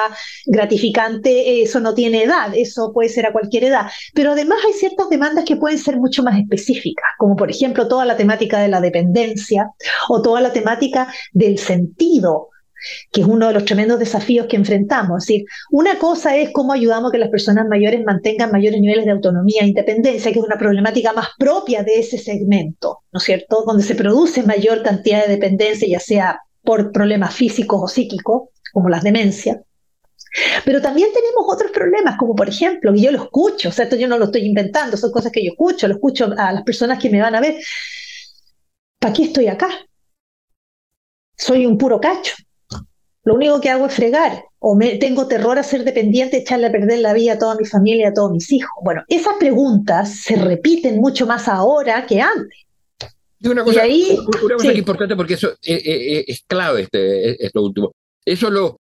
gratificante, 0.46 1.62
eso 1.62 1.80
no 1.80 1.94
tiene 1.94 2.24
edad, 2.24 2.52
eso 2.54 2.92
puede 2.92 3.08
ser 3.08 3.26
a 3.26 3.32
cualquier 3.32 3.64
edad, 3.64 3.86
pero 4.14 4.32
además 4.32 4.58
hay 4.66 4.72
ciertas 4.72 5.08
demandas 5.08 5.44
que 5.44 5.56
pueden 5.56 5.78
ser 5.78 5.98
mucho 5.98 6.22
más 6.22 6.38
específicas, 6.38 7.06
como 7.18 7.36
por 7.36 7.50
ejemplo 7.50 7.86
toda 7.88 8.04
la 8.04 8.16
temática 8.16 8.60
de 8.60 8.68
la 8.68 8.80
dependencia 8.80 9.70
o 10.08 10.22
toda 10.22 10.40
la 10.40 10.52
temática 10.52 11.12
del 11.32 11.58
sentido 11.58 12.48
que 13.10 13.22
es 13.22 13.26
uno 13.26 13.48
de 13.48 13.54
los 13.54 13.64
tremendos 13.64 13.98
desafíos 13.98 14.46
que 14.46 14.56
enfrentamos. 14.56 15.22
Es 15.22 15.28
decir, 15.28 15.44
una 15.70 15.98
cosa 15.98 16.36
es 16.36 16.50
cómo 16.52 16.72
ayudamos 16.72 17.10
a 17.10 17.12
que 17.12 17.18
las 17.18 17.30
personas 17.30 17.66
mayores 17.68 18.02
mantengan 18.04 18.50
mayores 18.50 18.80
niveles 18.80 19.04
de 19.04 19.12
autonomía 19.12 19.62
e 19.62 19.68
independencia, 19.68 20.32
que 20.32 20.38
es 20.38 20.44
una 20.44 20.58
problemática 20.58 21.12
más 21.12 21.28
propia 21.38 21.82
de 21.82 22.00
ese 22.00 22.18
segmento, 22.18 23.00
¿no 23.12 23.18
es 23.18 23.24
cierto? 23.24 23.64
Donde 23.66 23.82
se 23.82 23.94
produce 23.94 24.42
mayor 24.42 24.82
cantidad 24.82 25.22
de 25.22 25.32
dependencia, 25.32 25.88
ya 25.88 26.00
sea 26.00 26.40
por 26.62 26.92
problemas 26.92 27.34
físicos 27.34 27.80
o 27.82 27.88
psíquicos, 27.88 28.48
como 28.72 28.88
las 28.88 29.02
demencias. 29.02 29.58
Pero 30.64 30.80
también 30.80 31.08
tenemos 31.12 31.44
otros 31.48 31.72
problemas, 31.72 32.16
como 32.16 32.36
por 32.36 32.48
ejemplo, 32.48 32.92
que 32.92 33.00
yo 33.00 33.10
lo 33.10 33.24
escucho, 33.24 33.70
o 33.70 33.72
sea, 33.72 33.84
esto 33.84 33.96
yo 33.96 34.06
no 34.06 34.16
lo 34.16 34.26
estoy 34.26 34.42
inventando, 34.42 34.96
son 34.96 35.10
cosas 35.10 35.32
que 35.32 35.44
yo 35.44 35.50
escucho, 35.52 35.88
lo 35.88 35.94
escucho 35.94 36.30
a 36.36 36.52
las 36.52 36.62
personas 36.62 37.00
que 37.00 37.10
me 37.10 37.20
van 37.20 37.34
a 37.34 37.40
ver. 37.40 37.56
¿Para 38.98 39.12
qué 39.12 39.24
estoy 39.24 39.48
acá? 39.48 39.68
Soy 41.36 41.66
un 41.66 41.78
puro 41.78 42.00
cacho 42.00 42.34
lo 43.24 43.34
único 43.34 43.60
que 43.60 43.68
hago 43.68 43.86
es 43.86 43.94
fregar, 43.94 44.44
o 44.58 44.74
me, 44.74 44.96
tengo 44.96 45.28
terror 45.28 45.58
a 45.58 45.62
ser 45.62 45.84
dependiente, 45.84 46.38
echarle 46.38 46.66
a 46.66 46.72
perder 46.72 47.00
la 47.00 47.12
vida 47.12 47.34
a 47.34 47.38
toda 47.38 47.54
mi 47.54 47.66
familia, 47.66 48.08
a 48.08 48.14
todos 48.14 48.30
mis 48.30 48.50
hijos. 48.50 48.70
Bueno, 48.82 49.02
esas 49.08 49.34
preguntas 49.38 50.20
se 50.22 50.36
repiten 50.36 51.00
mucho 51.00 51.26
más 51.26 51.48
ahora 51.48 52.06
que 52.06 52.20
antes. 52.20 52.58
Y 53.38 53.48
una 53.48 53.64
cosa, 53.64 53.82
ahí, 53.82 54.18
una 54.42 54.56
cosa 54.56 54.72
importante 54.72 55.16
porque 55.16 55.34
eso 55.34 55.52
es, 55.62 55.82
es, 56.26 56.44
clave 56.46 56.82
este, 56.82 57.44
esto 57.44 57.62
último. 57.62 57.92
Eso, 58.24 58.50
lo, 58.50 58.78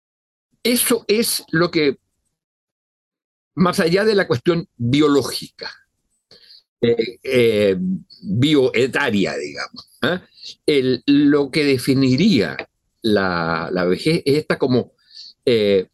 eso 0.64 1.06
es 1.08 1.44
lo 1.52 1.70
que, 1.70 1.98
más 3.56 3.80
allá 3.80 4.04
de 4.04 4.16
la 4.16 4.28
cuestión 4.28 4.68
biológica, 4.76 5.72
eh, 6.82 7.20
eh, 7.24 7.76
bioetaria, 8.22 9.36
digamos, 9.36 9.90
¿eh? 10.04 10.20
el, 10.66 11.04
lo 11.06 11.50
que 11.52 11.64
definiría 11.64 12.58
la, 13.08 13.70
la 13.72 13.86
vejez 13.86 14.22
es 14.26 14.38
esta 14.40 14.58
como 14.58 14.94
eh, 15.46 15.88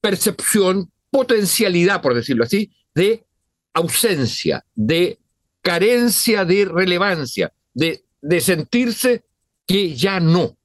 percepción, 0.00 0.90
potencialidad, 1.10 2.02
por 2.02 2.14
decirlo 2.14 2.44
así, 2.44 2.70
de 2.94 3.24
ausencia, 3.72 4.64
de 4.74 5.18
carencia 5.62 6.44
de 6.44 6.64
relevancia, 6.64 7.52
de, 7.74 8.04
de 8.20 8.40
sentirse 8.40 9.24
que 9.66 9.94
ya 9.94 10.20
no. 10.20 10.56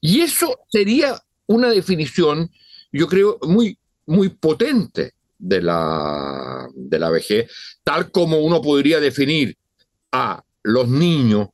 Y 0.00 0.20
eso 0.20 0.60
sería 0.70 1.22
una 1.46 1.70
definición, 1.70 2.50
yo 2.92 3.06
creo, 3.06 3.38
muy, 3.42 3.78
muy 4.06 4.28
potente 4.28 5.14
de 5.38 5.62
la, 5.62 6.68
de 6.74 6.98
la 6.98 7.10
vejez, 7.10 7.50
tal 7.84 8.10
como 8.10 8.38
uno 8.38 8.62
podría 8.62 9.00
definir 9.00 9.56
a 10.12 10.42
los 10.62 10.88
niños 10.88 11.48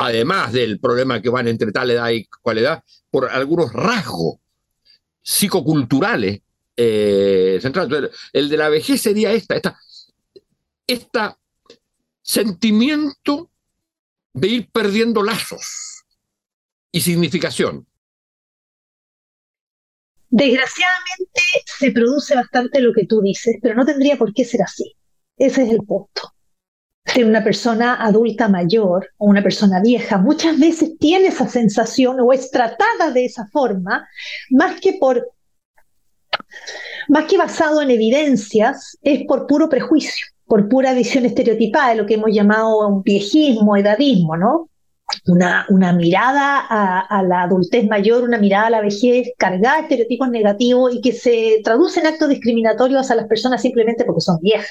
además 0.00 0.52
del 0.52 0.80
problema 0.80 1.20
que 1.20 1.28
van 1.28 1.46
entre 1.46 1.72
tal 1.72 1.90
edad 1.90 2.08
y 2.08 2.24
cual 2.24 2.58
edad, 2.58 2.82
por 3.10 3.28
algunos 3.28 3.70
rasgos 3.72 4.36
psicoculturales 5.20 6.40
eh, 6.74 7.58
centrales. 7.60 8.10
El 8.32 8.48
de 8.48 8.56
la 8.56 8.70
vejez 8.70 9.02
sería 9.02 9.32
esta, 9.32 9.56
esta, 9.56 9.78
esta 10.86 11.38
sentimiento 12.22 13.50
de 14.32 14.48
ir 14.48 14.70
perdiendo 14.70 15.22
lazos 15.22 16.04
y 16.90 17.02
significación. 17.02 17.86
Desgraciadamente 20.30 21.42
se 21.78 21.90
produce 21.90 22.34
bastante 22.34 22.80
lo 22.80 22.94
que 22.94 23.04
tú 23.04 23.20
dices, 23.20 23.56
pero 23.60 23.74
no 23.74 23.84
tendría 23.84 24.16
por 24.16 24.32
qué 24.32 24.46
ser 24.46 24.62
así. 24.62 24.96
Ese 25.36 25.64
es 25.64 25.70
el 25.70 25.84
punto 25.84 26.32
de 27.14 27.24
una 27.24 27.42
persona 27.42 27.94
adulta 27.94 28.48
mayor 28.48 29.08
o 29.18 29.26
una 29.26 29.42
persona 29.42 29.80
vieja 29.80 30.18
muchas 30.18 30.58
veces 30.58 30.96
tiene 30.98 31.28
esa 31.28 31.48
sensación 31.48 32.20
o 32.20 32.32
es 32.32 32.50
tratada 32.50 33.10
de 33.12 33.24
esa 33.24 33.46
forma, 33.46 34.08
más 34.50 34.80
que 34.80 34.94
por 34.94 35.32
más 37.08 37.24
que 37.24 37.36
basado 37.36 37.82
en 37.82 37.90
evidencias, 37.90 38.96
es 39.02 39.24
por 39.26 39.46
puro 39.46 39.68
prejuicio, 39.68 40.26
por 40.46 40.68
pura 40.68 40.94
visión 40.94 41.26
estereotipada 41.26 41.90
de 41.90 41.96
lo 41.96 42.06
que 42.06 42.14
hemos 42.14 42.30
llamado 42.32 42.86
un 42.86 43.02
viejismo, 43.02 43.76
edadismo, 43.76 44.36
¿no? 44.36 44.69
Una, 45.26 45.66
una 45.68 45.92
mirada 45.92 46.60
a, 46.68 47.22
la 47.22 47.42
adultez 47.42 47.86
mayor, 47.88 48.24
una 48.24 48.38
mirada 48.38 48.66
a 48.66 48.70
la 48.70 48.80
vejez 48.80 49.32
cargada 49.38 49.76
de 49.76 49.82
estereotipos 49.82 50.30
negativos 50.30 50.94
y 50.94 51.00
que 51.00 51.12
se 51.12 51.60
traduce 51.64 52.00
en 52.00 52.06
actos 52.06 52.28
discriminatorios 52.28 53.10
a 53.10 53.14
las 53.14 53.26
personas 53.26 53.62
simplemente 53.62 54.04
porque 54.04 54.20
son 54.20 54.38
viejas. 54.40 54.70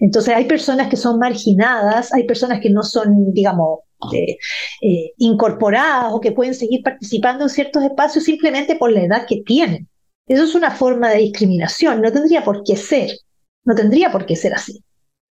Entonces 0.00 0.34
hay 0.34 0.44
personas 0.44 0.88
que 0.88 0.96
son 0.96 1.18
marginadas, 1.18 2.12
hay 2.12 2.24
personas 2.24 2.60
que 2.60 2.70
no 2.70 2.82
son, 2.82 3.32
digamos, 3.32 3.80
eh, 4.12 4.38
eh, 4.82 5.12
incorporadas 5.18 6.12
o 6.12 6.20
que 6.20 6.32
pueden 6.32 6.54
seguir 6.54 6.82
participando 6.82 7.44
en 7.44 7.50
ciertos 7.50 7.82
espacios 7.82 8.24
simplemente 8.24 8.76
por 8.76 8.92
la 8.92 9.02
edad 9.02 9.26
que 9.26 9.42
tienen. 9.44 9.88
Eso 10.26 10.44
es 10.44 10.54
una 10.54 10.70
forma 10.70 11.10
de 11.10 11.18
discriminación, 11.18 12.02
no 12.02 12.12
tendría 12.12 12.44
por 12.44 12.62
qué 12.62 12.76
ser, 12.76 13.10
no 13.64 13.74
tendría 13.74 14.12
por 14.12 14.26
qué 14.26 14.36
ser 14.36 14.54
así. 14.54 14.84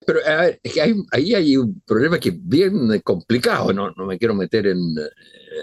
Pero 0.05 0.19
a 0.25 0.41
ver, 0.41 0.59
es 0.62 0.74
que 0.74 0.81
hay, 0.81 0.93
ahí 1.12 1.33
hay 1.33 1.57
un 1.57 1.81
problema 1.81 2.19
que 2.19 2.29
es 2.29 2.35
bien 2.38 3.00
complicado, 3.01 3.74
no, 3.74 3.91
no 3.91 4.05
me 4.05 4.17
quiero 4.17 4.35
meter 4.35 4.67
en, 4.67 4.95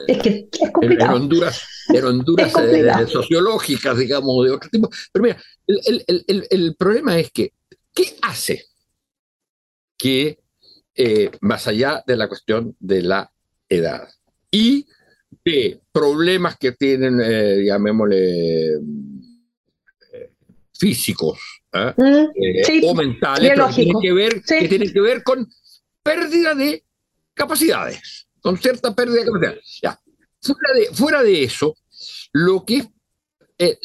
es 0.07 0.19
que 0.19 0.49
es 0.51 0.71
complicado. 0.73 1.17
En, 1.17 1.23
Honduras, 1.23 1.63
en 1.89 2.05
Honduras 2.05 2.53
eh, 2.59 3.07
sociológicas, 3.07 3.99
digamos, 3.99 4.45
de 4.45 4.53
otro 4.53 4.71
tipo. 4.71 4.91
Pero 5.13 5.23
mira, 5.23 5.43
el, 5.67 6.75
problema 6.77 7.19
es 7.19 7.31
que, 7.31 7.53
¿qué 7.95 8.17
hace 8.23 8.65
que, 9.97 10.39
eh, 10.95 11.31
más 11.41 11.67
allá 11.67 12.03
de 12.07 12.17
la 12.17 12.29
cuestión 12.29 12.77
de 12.81 13.03
la 13.03 13.33
edad 13.69 14.09
y 14.51 14.87
de 15.45 15.81
problemas 15.93 16.57
que 16.59 16.73
tienen, 16.73 17.21
eh, 17.23 17.65
llamémosle, 17.65 18.81
físicos 20.73 21.62
mm, 21.73 22.85
o 22.85 22.95
mentales, 22.95 23.75
que 23.75 23.91
que, 24.01 24.13
ver, 24.13 24.43
que 24.43 24.69
tienen 24.69 24.93
que 24.93 25.01
ver 25.01 25.23
con 25.23 25.49
pérdida 26.03 26.55
de 26.55 26.85
capacidades 27.35 28.23
con 28.43 28.59
cierta 28.59 28.95
pérdida 28.95 29.21
de 29.21 29.27
capacidad. 29.27 29.57
Ya. 29.83 30.01
Fuera, 30.43 30.75
de, 30.75 30.95
fuera 30.95 31.23
de 31.23 31.45
eso, 31.45 31.77
lo 32.33 32.65
que, 32.65 32.79
es, 32.79 32.89
eh, 33.59 33.79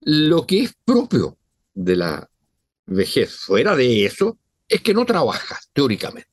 lo 0.00 0.46
que 0.46 0.64
es 0.64 0.74
propio 0.84 1.38
de 1.74 1.96
la 1.96 2.30
vejez, 2.86 3.36
fuera 3.36 3.76
de 3.76 4.06
eso, 4.06 4.38
es 4.66 4.80
que 4.80 4.94
no 4.94 5.04
trabajas, 5.04 5.68
teóricamente. 5.72 6.30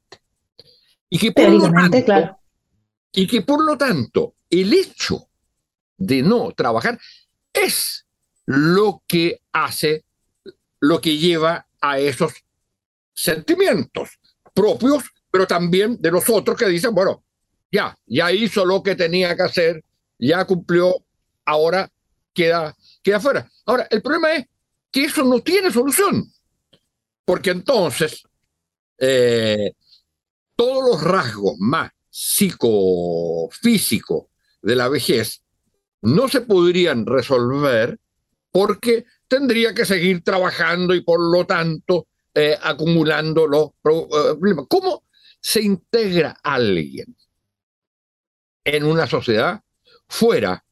Y 1.10 1.20
que 1.20 1.32
por 1.34 1.50
lo 1.50 1.70
tanto, 1.70 2.06
claro. 2.06 2.38
Y 3.12 3.28
que 3.28 3.42
por 3.42 3.64
lo 3.64 3.78
tanto, 3.78 4.36
el 4.50 4.74
hecho 4.74 5.28
de 5.98 6.24
no 6.24 6.52
trabajar 6.54 6.98
es 7.52 8.08
lo 8.46 9.04
que 9.06 9.42
hace, 9.52 10.06
lo 10.84 11.00
que 11.00 11.18
lleva 11.18 11.66
a 11.80 11.98
esos 11.98 12.34
sentimientos 13.14 14.20
propios, 14.54 15.06
pero 15.32 15.48
también 15.48 15.96
de 16.02 16.12
los 16.12 16.30
otros 16.30 16.58
que 16.58 16.68
dicen, 16.68 16.94
bueno, 16.94 17.24
ya, 17.72 17.98
ya 18.06 18.30
hizo 18.34 18.66
lo 18.66 18.84
que 18.84 18.98
tenía 18.98 19.34
que 19.34 19.44
hacer, 19.44 19.82
ya 20.20 20.44
cumplió, 20.44 20.94
ahora 21.46 21.90
queda, 22.34 22.76
queda 23.02 23.22
fuera. 23.22 23.50
Ahora, 23.66 23.88
el 23.90 24.02
problema 24.02 24.34
es 24.34 24.46
que 24.92 25.06
eso 25.06 25.24
no 25.24 25.40
tiene 25.40 25.72
solución, 25.72 26.30
porque 27.24 27.52
entonces 27.52 28.22
eh, 28.98 29.72
todos 30.58 30.84
los 30.84 31.02
rasgos 31.02 31.56
más 31.60 31.92
psicofísicos 32.10 34.26
de 34.62 34.76
la 34.76 34.90
vejez 34.90 35.44
no 36.02 36.28
se 36.28 36.42
podrían 36.42 37.06
resolver 37.06 37.98
porque 38.52 39.06
tendría 39.28 39.74
que 39.74 39.86
seguir 39.86 40.24
trabajando 40.24 40.94
y 40.94 41.02
por 41.02 41.20
lo 41.20 41.46
tanto 41.46 42.08
eh, 42.34 42.58
acumulando 42.62 43.48
los 43.48 43.68
eh, 43.68 44.36
problemas. 44.40 44.66
¿Cómo 44.70 45.04
se 45.40 45.62
integra 45.62 46.38
alguien 46.42 47.16
en 48.64 48.84
una 48.86 49.08
sociedad 49.08 49.62
fuera 50.08 50.64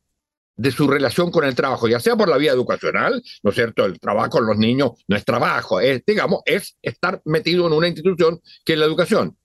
de 0.55 0.71
su 0.71 0.87
relación 0.87 1.31
con 1.31 1.43
el 1.43 1.55
trabajo, 1.55 1.87
ya 1.87 1.99
sea 1.99 2.15
por 2.15 2.29
la 2.29 2.37
vía 2.37 2.51
educacional, 2.51 3.23
¿no 3.41 3.49
es 3.49 3.55
cierto? 3.55 3.85
El 3.85 3.99
trabajo 3.99 4.29
con 4.29 4.45
los 4.45 4.57
niños 4.57 4.91
no 5.07 5.15
es 5.15 5.25
trabajo, 5.25 5.79
es, 5.79 6.03
digamos, 6.05 6.41
es 6.45 6.77
estar 6.81 7.21
metido 7.25 7.65
en 7.65 7.73
una 7.73 7.87
institución 7.87 8.39
que 8.63 8.73
es 8.73 8.79
la 8.79 8.85
educación. 8.85 9.35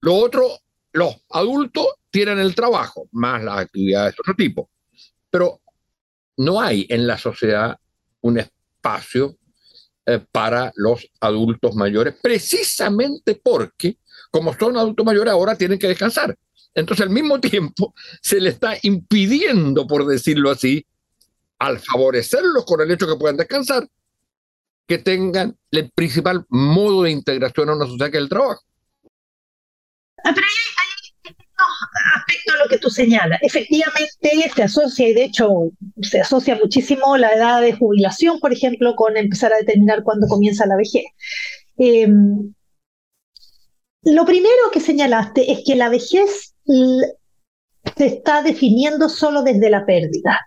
Lo 0.00 0.14
otro, 0.14 0.48
los 0.92 1.16
adultos 1.30 1.86
tienen 2.10 2.38
el 2.38 2.54
trabajo, 2.54 3.08
más 3.12 3.42
las 3.42 3.58
actividades 3.58 4.14
de 4.14 4.20
otro 4.20 4.34
tipo. 4.34 4.70
Pero 5.30 5.60
no 6.36 6.60
hay 6.60 6.86
en 6.88 7.06
la 7.06 7.18
sociedad 7.18 7.78
un 8.24 8.38
espacio 8.38 9.36
eh, 10.06 10.20
para 10.32 10.72
los 10.76 11.06
adultos 11.20 11.74
mayores, 11.74 12.14
precisamente 12.22 13.34
porque, 13.42 13.98
como 14.30 14.54
son 14.54 14.76
adultos 14.76 15.04
mayores, 15.04 15.32
ahora 15.32 15.56
tienen 15.56 15.78
que 15.78 15.88
descansar. 15.88 16.36
Entonces, 16.74 17.04
al 17.04 17.12
mismo 17.12 17.38
tiempo, 17.52 17.94
se 18.22 18.40
le 18.40 18.50
está 18.50 18.76
impidiendo, 18.82 19.86
por 19.86 20.06
decirlo 20.06 20.50
así, 20.50 20.86
al 21.58 21.78
favorecerlos 21.78 22.64
con 22.64 22.80
el 22.80 22.90
hecho 22.90 23.06
que 23.06 23.16
puedan 23.16 23.36
descansar, 23.36 23.86
que 24.86 24.98
tengan 24.98 25.56
el 25.70 25.90
principal 25.90 26.46
modo 26.48 27.02
de 27.02 27.10
integración 27.10 27.68
a 27.68 27.74
una 27.74 27.86
sociedad 27.86 28.10
que 28.10 28.16
es 28.16 28.22
el 28.22 28.28
trabajo. 28.28 28.62
Aspectos 32.16 32.54
a 32.54 32.62
lo 32.62 32.68
que 32.68 32.78
tú 32.78 32.90
señalas. 32.90 33.40
Efectivamente, 33.42 34.30
se 34.54 34.62
asocia, 34.62 35.08
y 35.08 35.14
de 35.14 35.24
hecho 35.24 35.70
se 36.02 36.20
asocia 36.20 36.56
muchísimo 36.56 37.16
la 37.16 37.32
edad 37.32 37.60
de 37.60 37.72
jubilación, 37.72 38.40
por 38.40 38.52
ejemplo, 38.52 38.94
con 38.96 39.16
empezar 39.16 39.52
a 39.52 39.58
determinar 39.58 40.02
cuándo 40.02 40.26
comienza 40.28 40.66
la 40.66 40.76
vejez. 40.76 41.04
Eh, 41.78 42.08
lo 44.02 44.24
primero 44.26 44.70
que 44.72 44.80
señalaste 44.80 45.50
es 45.50 45.62
que 45.64 45.76
la 45.76 45.88
vejez 45.88 46.54
se 46.66 48.06
está 48.06 48.42
definiendo 48.42 49.08
solo 49.08 49.42
desde 49.42 49.70
la 49.70 49.86
pérdida, 49.86 50.40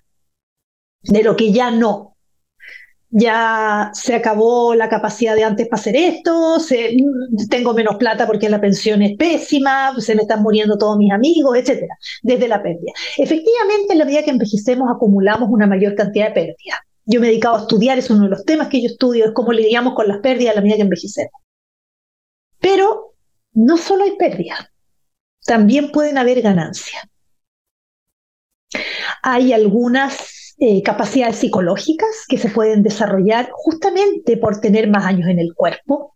de 1.01 1.23
lo 1.23 1.35
que 1.35 1.51
ya 1.51 1.71
no. 1.71 2.16
Ya 3.09 3.89
se 3.93 4.15
acabó 4.15 4.75
la 4.75 4.89
capacidad 4.89 5.33
de 5.33 5.45
antes 5.45 5.67
para 5.69 5.79
hacer 5.79 5.95
esto, 5.95 6.57
tengo 7.49 7.73
menos 7.73 7.95
plata 7.95 8.27
porque 8.27 8.49
la 8.49 8.59
pensión 8.59 9.01
es 9.01 9.15
pésima, 9.17 9.93
se 9.99 10.13
me 10.13 10.23
están 10.23 10.43
muriendo 10.43 10.77
todos 10.77 10.97
mis 10.97 11.13
amigos, 11.13 11.57
etcétera, 11.57 11.95
desde 12.21 12.49
la 12.49 12.61
pérdida. 12.61 12.91
Efectivamente, 13.17 13.93
en 13.93 13.99
la 13.99 14.05
medida 14.05 14.23
que 14.23 14.31
envejecemos, 14.31 14.89
acumulamos 14.93 15.47
una 15.49 15.67
mayor 15.67 15.95
cantidad 15.95 16.27
de 16.27 16.33
pérdidas. 16.33 16.79
Yo 17.05 17.21
me 17.21 17.27
he 17.27 17.29
dedicado 17.29 17.55
a 17.55 17.61
estudiar, 17.61 17.97
es 17.97 18.09
uno 18.09 18.23
de 18.23 18.29
los 18.29 18.43
temas 18.43 18.67
que 18.67 18.81
yo 18.81 18.87
estudio, 18.87 19.25
es 19.25 19.31
cómo 19.33 19.53
lidiamos 19.53 19.93
con 19.95 20.09
las 20.09 20.17
pérdidas 20.17 20.51
a 20.51 20.55
la 20.55 20.61
medida 20.61 20.75
que 20.75 20.81
envejecemos. 20.81 21.41
Pero 22.59 23.13
no 23.53 23.77
solo 23.77 24.03
hay 24.03 24.17
pérdidas, 24.17 24.59
también 25.45 25.91
pueden 25.93 26.17
haber 26.17 26.41
ganancias. 26.41 27.03
Hay 29.23 29.53
algunas 29.53 30.46
eh, 30.59 30.81
capacidades 30.81 31.37
psicológicas 31.37 32.25
que 32.27 32.37
se 32.37 32.49
pueden 32.49 32.81
desarrollar 32.81 33.49
justamente 33.51 34.37
por 34.37 34.59
tener 34.59 34.89
más 34.89 35.05
años 35.05 35.29
en 35.29 35.39
el 35.39 35.53
cuerpo. 35.53 36.15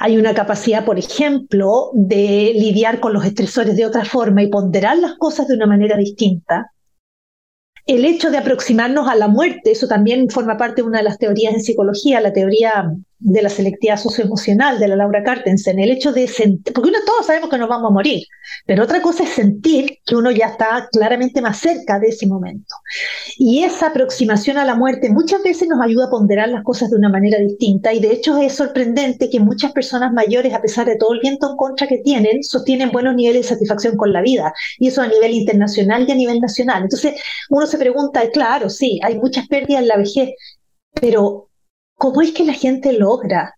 Hay 0.00 0.18
una 0.18 0.34
capacidad, 0.34 0.84
por 0.84 0.98
ejemplo, 0.98 1.90
de 1.94 2.52
lidiar 2.54 3.00
con 3.00 3.12
los 3.12 3.24
estresores 3.24 3.76
de 3.76 3.86
otra 3.86 4.04
forma 4.04 4.42
y 4.42 4.48
ponderar 4.48 4.98
las 4.98 5.14
cosas 5.14 5.48
de 5.48 5.54
una 5.54 5.66
manera 5.66 5.96
distinta. 5.96 6.72
El 7.86 8.04
hecho 8.04 8.30
de 8.30 8.38
aproximarnos 8.38 9.08
a 9.08 9.14
la 9.14 9.28
muerte, 9.28 9.72
eso 9.72 9.88
también 9.88 10.28
forma 10.28 10.56
parte 10.56 10.82
de 10.82 10.88
una 10.88 10.98
de 10.98 11.04
las 11.04 11.18
teorías 11.18 11.54
en 11.54 11.62
psicología, 11.62 12.20
la 12.20 12.32
teoría 12.32 12.92
de 13.24 13.42
la 13.42 13.48
selectividad 13.48 13.96
socioemocional 13.96 14.80
de 14.80 14.88
la 14.88 14.96
Laura 14.96 15.22
Cartensen, 15.22 15.78
el 15.78 15.92
hecho 15.92 16.12
de 16.12 16.26
sentir, 16.26 16.72
porque 16.72 16.90
uno 16.90 16.98
todos 17.06 17.26
sabemos 17.26 17.50
que 17.50 17.58
nos 17.58 17.68
vamos 17.68 17.90
a 17.90 17.94
morir, 17.94 18.24
pero 18.66 18.82
otra 18.82 19.00
cosa 19.00 19.22
es 19.22 19.30
sentir 19.30 19.98
que 20.04 20.16
uno 20.16 20.30
ya 20.32 20.46
está 20.46 20.88
claramente 20.90 21.40
más 21.40 21.58
cerca 21.58 22.00
de 22.00 22.08
ese 22.08 22.26
momento. 22.26 22.74
Y 23.38 23.62
esa 23.62 23.88
aproximación 23.88 24.58
a 24.58 24.64
la 24.64 24.74
muerte 24.74 25.08
muchas 25.10 25.42
veces 25.42 25.68
nos 25.68 25.80
ayuda 25.80 26.06
a 26.06 26.10
ponderar 26.10 26.48
las 26.48 26.64
cosas 26.64 26.90
de 26.90 26.96
una 26.96 27.08
manera 27.08 27.38
distinta 27.38 27.92
y 27.92 28.00
de 28.00 28.12
hecho 28.12 28.36
es 28.38 28.54
sorprendente 28.54 29.30
que 29.30 29.38
muchas 29.38 29.72
personas 29.72 30.12
mayores, 30.12 30.52
a 30.52 30.60
pesar 30.60 30.86
de 30.86 30.96
todo 30.96 31.12
el 31.12 31.20
viento 31.20 31.48
en 31.48 31.56
contra 31.56 31.86
que 31.86 31.98
tienen, 31.98 32.42
sostienen 32.42 32.90
buenos 32.90 33.14
niveles 33.14 33.42
de 33.42 33.54
satisfacción 33.54 33.96
con 33.96 34.12
la 34.12 34.20
vida 34.20 34.52
y 34.78 34.88
eso 34.88 35.00
a 35.00 35.06
nivel 35.06 35.32
internacional 35.32 36.04
y 36.08 36.12
a 36.12 36.16
nivel 36.16 36.40
nacional. 36.40 36.82
Entonces 36.82 37.14
uno 37.50 37.66
se 37.66 37.78
pregunta, 37.78 38.22
claro, 38.32 38.68
sí, 38.68 38.98
hay 39.04 39.16
muchas 39.18 39.46
pérdidas 39.46 39.82
en 39.82 39.88
la 39.88 39.96
vejez, 39.96 40.30
pero 41.00 41.48
¿Cómo 41.96 42.20
es 42.22 42.32
que 42.32 42.44
la 42.44 42.54
gente 42.54 42.92
logra? 42.92 43.54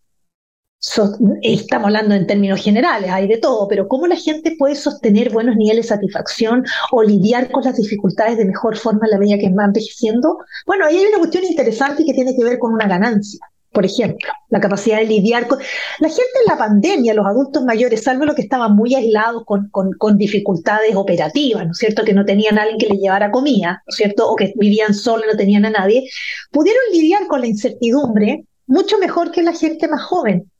estamos 1.42 1.86
hablando 1.86 2.14
en 2.14 2.26
términos 2.26 2.62
generales, 2.62 3.10
hay 3.10 3.26
de 3.26 3.38
todo, 3.38 3.66
pero 3.68 3.88
¿cómo 3.88 4.06
la 4.06 4.16
gente 4.16 4.54
puede 4.58 4.74
sostener 4.74 5.32
buenos 5.32 5.56
niveles 5.56 5.86
de 5.86 5.94
satisfacción 5.94 6.62
o 6.92 7.02
lidiar 7.02 7.50
con 7.50 7.64
las 7.64 7.76
dificultades 7.76 8.36
de 8.36 8.44
mejor 8.44 8.76
forma 8.76 9.06
en 9.06 9.12
la 9.12 9.18
medida 9.18 9.38
que 9.38 9.50
va 9.50 9.64
envejeciendo? 9.64 10.38
Bueno, 10.66 10.84
ahí 10.84 10.98
hay 10.98 11.06
una 11.06 11.18
cuestión 11.18 11.44
interesante 11.44 12.04
que 12.04 12.12
tiene 12.12 12.36
que 12.36 12.44
ver 12.44 12.58
con 12.58 12.74
una 12.74 12.86
ganancia 12.86 13.40
por 13.74 13.84
ejemplo, 13.84 14.32
la 14.48 14.60
capacidad 14.60 14.98
de 14.98 15.04
lidiar 15.04 15.48
con... 15.48 15.58
La 15.98 16.08
gente 16.08 16.22
en 16.40 16.46
la 16.46 16.56
pandemia, 16.56 17.12
los 17.12 17.26
adultos 17.26 17.64
mayores, 17.64 18.04
salvo 18.04 18.24
los 18.24 18.36
que 18.36 18.42
estaban 18.42 18.74
muy 18.74 18.94
aislados 18.94 19.42
con, 19.44 19.68
con, 19.70 20.16
dificultades 20.16 20.94
operativas, 20.94 21.66
¿no 21.66 21.72
es 21.72 21.78
cierto?, 21.78 22.04
que 22.04 22.14
no 22.14 22.24
tenían 22.24 22.56
a 22.56 22.62
alguien 22.62 22.78
que 22.78 22.86
les 22.86 23.00
llevara 23.00 23.32
comida, 23.32 23.82
¿no 23.84 23.90
es 23.90 23.96
cierto?, 23.96 24.30
o 24.30 24.36
que 24.36 24.54
vivían 24.56 24.94
solos 24.94 25.26
no 25.30 25.36
tenían 25.36 25.64
a 25.64 25.70
nadie, 25.70 26.08
pudieron 26.52 26.82
lidiar 26.92 27.26
con 27.26 27.40
la 27.40 27.48
incertidumbre 27.48 28.44
mucho 28.66 28.96
mejor 28.98 29.32
que 29.32 29.42
la 29.42 29.52
gente 29.52 29.88
más 29.88 30.02
joven. 30.04 30.50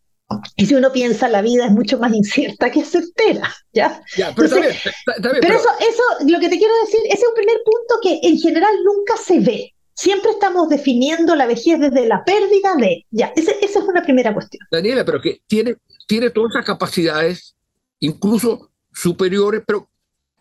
Y 0.57 0.67
si 0.67 0.75
uno 0.75 0.91
piensa, 0.91 1.29
la 1.29 1.43
vida 1.43 1.67
es 1.67 1.71
mucho 1.71 1.99
más 1.99 2.13
incierta 2.13 2.71
que 2.71 2.85
certera, 2.85 3.49
¿ya? 3.73 4.03
pero, 4.35 4.49
pero, 4.49 4.59
eso, 4.65 5.69
eso, 5.79 6.03
lo 6.27 6.41
que 6.41 6.49
te 6.49 6.59
quiero 6.59 6.75
decir, 6.85 7.01
ese 7.05 7.15
es 7.15 7.29
un 7.29 7.35
primer 7.35 7.59
punto 7.65 7.95
que 8.03 8.27
en 8.27 8.39
general 8.39 8.73
nunca 8.85 9.17
se 9.17 9.39
ve, 9.39 9.74
Siempre 9.95 10.33
estamos 10.33 10.69
definiendo 10.69 11.37
la 11.37 11.47
vejez 11.47 11.79
desde 11.79 12.07
la 12.07 12.25
pérdida 12.25 12.75
de. 12.77 13.07
Ya, 13.11 13.33
esa 13.37 13.53
es 13.61 13.77
una 13.77 14.03
primera 14.03 14.35
cuestión. 14.35 14.67
Daniela, 14.71 15.05
pero 15.05 15.21
que 15.21 15.41
tiene, 15.47 15.77
tiene 16.07 16.31
todas 16.31 16.53
esas 16.53 16.67
capacidades, 16.67 17.55
incluso 18.01 18.71
superiores, 18.93 19.63
pero 19.67 19.89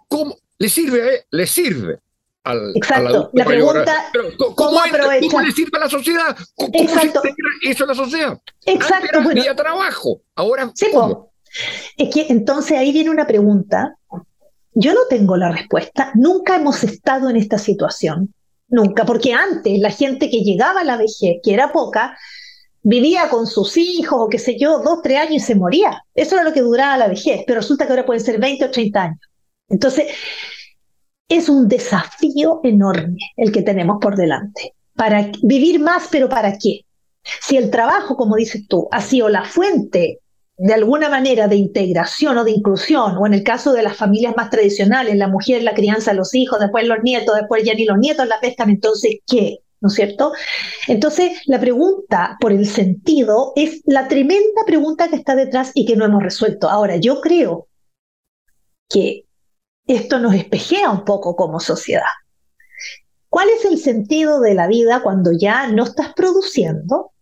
¿cómo 0.07 0.35
le 0.57 0.69
sirve? 0.69 1.25
Le 1.29 1.47
sirve 1.47 1.99
al, 2.43 2.73
Exacto. 2.75 3.29
la 3.33 3.45
pregunta, 3.45 4.11
¿cómo, 4.37 4.55
¿cómo, 4.55 5.41
le 5.41 5.51
sirve 5.51 5.77
a 5.77 5.81
la 5.81 5.89
sociedad? 5.89 6.37
¿Cómo, 6.55 6.71
Exacto. 6.73 7.21
se 7.21 7.69
eso 7.69 7.83
a 7.85 7.87
la 7.87 7.95
sociedad? 7.95 8.39
Exacto. 8.65 9.19
Antes 9.19 9.45
era 9.45 9.55
trabajo, 9.55 10.21
ahora 10.35 10.71
sí, 10.75 10.87
Es 11.97 12.13
que 12.13 12.27
entonces 12.29 12.77
ahí 12.77 12.91
viene 12.91 13.11
una 13.11 13.27
pregunta 13.27 13.95
Yo 14.73 14.93
no 14.93 15.01
tengo 15.09 15.37
la 15.37 15.51
respuesta, 15.51 16.11
nunca 16.15 16.57
hemos 16.57 16.83
estado 16.83 17.29
en 17.29 17.37
esta 17.37 17.57
situación, 17.57 18.33
nunca, 18.73 19.05
porque 19.05 19.33
antes 19.33 19.79
la 19.79 19.91
gente 19.91 20.29
que 20.29 20.39
llegaba 20.39 20.81
a 20.81 20.83
la 20.83 20.97
vejez, 20.97 21.37
que 21.43 21.53
era 21.53 21.71
poca, 21.71 22.17
vivía 22.81 23.29
con 23.29 23.47
sus 23.47 23.77
hijos 23.77 24.19
o 24.19 24.27
qué 24.27 24.39
sé 24.39 24.57
yo, 24.59 24.79
dos, 24.79 25.01
tres 25.01 25.19
años 25.19 25.35
y 25.35 25.39
se 25.39 25.55
moría. 25.55 26.03
Eso 26.13 26.35
era 26.35 26.43
lo 26.43 26.53
que 26.53 26.61
duraba 26.61 26.97
la 26.97 27.07
vejez, 27.07 27.43
pero 27.45 27.61
resulta 27.61 27.85
que 27.85 27.93
ahora 27.93 28.05
pueden 28.05 28.23
ser 28.23 28.39
20 28.39 28.65
o 28.65 28.71
30 28.71 29.01
años. 29.01 29.19
Entonces, 29.69 30.07
es 31.29 31.49
un 31.49 31.67
desafío 31.67 32.59
enorme 32.63 33.17
el 33.37 33.51
que 33.51 33.61
tenemos 33.61 33.97
por 34.01 34.15
delante. 34.15 34.73
Para 34.95 35.31
vivir 35.43 35.79
más, 35.79 36.07
pero 36.11 36.27
¿para 36.27 36.57
qué? 36.57 36.81
Si 37.41 37.55
el 37.55 37.69
trabajo, 37.69 38.17
como 38.17 38.35
dices 38.35 38.67
tú, 38.67 38.87
ha 38.91 39.01
sido 39.01 39.29
la 39.29 39.45
fuente 39.45 40.19
de 40.57 40.73
alguna 40.73 41.09
manera 41.09 41.47
de 41.47 41.55
integración 41.55 42.37
o 42.37 42.43
de 42.43 42.51
inclusión, 42.51 43.17
o 43.17 43.25
en 43.25 43.33
el 43.33 43.43
caso 43.43 43.73
de 43.73 43.83
las 43.83 43.97
familias 43.97 44.35
más 44.37 44.49
tradicionales, 44.49 45.15
la 45.15 45.27
mujer, 45.27 45.63
la 45.63 45.73
crianza 45.73 46.13
los 46.13 46.33
hijos, 46.35 46.59
después 46.59 46.87
los 46.87 47.01
nietos, 47.03 47.35
después 47.35 47.63
ya 47.63 47.73
ni 47.73 47.85
los 47.85 47.97
nietos 47.97 48.27
la 48.27 48.39
pescan, 48.39 48.69
entonces, 48.69 49.17
¿qué? 49.25 49.59
¿No 49.81 49.89
es 49.89 49.95
cierto? 49.95 50.31
Entonces, 50.87 51.41
la 51.45 51.59
pregunta 51.59 52.37
por 52.39 52.53
el 52.53 52.65
sentido 52.65 53.51
es 53.55 53.81
la 53.85 54.07
tremenda 54.07 54.61
pregunta 54.65 55.09
que 55.09 55.17
está 55.17 55.35
detrás 55.35 55.71
y 55.73 55.85
que 55.85 55.97
no 55.97 56.05
hemos 56.05 56.23
resuelto. 56.23 56.69
Ahora, 56.69 56.95
yo 56.97 57.19
creo 57.19 57.67
que 58.87 59.25
esto 59.87 60.19
nos 60.19 60.35
espejea 60.35 60.89
un 60.89 61.03
poco 61.03 61.35
como 61.35 61.59
sociedad. 61.59 62.03
¿Cuál 63.27 63.49
es 63.49 63.65
el 63.65 63.79
sentido 63.79 64.39
de 64.39 64.53
la 64.53 64.67
vida 64.67 65.01
cuando 65.01 65.31
ya 65.31 65.67
no 65.67 65.83
estás 65.83 66.13
produciendo? 66.13 67.12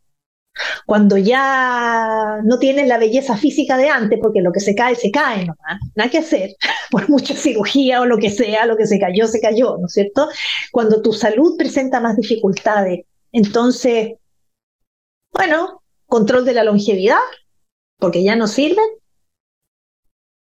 Cuando 0.85 1.17
ya 1.17 2.39
no 2.43 2.59
tienes 2.59 2.87
la 2.87 2.97
belleza 2.97 3.37
física 3.37 3.77
de 3.77 3.89
antes, 3.89 4.19
porque 4.21 4.41
lo 4.41 4.51
que 4.51 4.59
se 4.59 4.75
cae, 4.75 4.95
se 4.95 5.11
cae 5.11 5.45
nomás, 5.45 5.79
nada 5.95 6.09
que 6.09 6.17
hacer, 6.17 6.55
por 6.91 7.09
mucha 7.09 7.35
cirugía 7.35 8.01
o 8.01 8.05
lo 8.05 8.17
que 8.17 8.29
sea, 8.29 8.65
lo 8.65 8.75
que 8.75 8.85
se 8.85 8.99
cayó, 8.99 9.27
se 9.27 9.39
cayó, 9.39 9.77
¿no 9.77 9.87
es 9.87 9.93
cierto? 9.93 10.29
Cuando 10.71 11.01
tu 11.01 11.13
salud 11.13 11.55
presenta 11.57 11.99
más 11.99 12.17
dificultades, 12.17 13.05
entonces, 13.31 14.13
bueno, 15.31 15.81
control 16.05 16.43
de 16.43 16.53
la 16.53 16.63
longevidad, 16.63 17.19
porque 17.97 18.23
ya 18.23 18.35
no 18.35 18.47
sirven, 18.47 18.85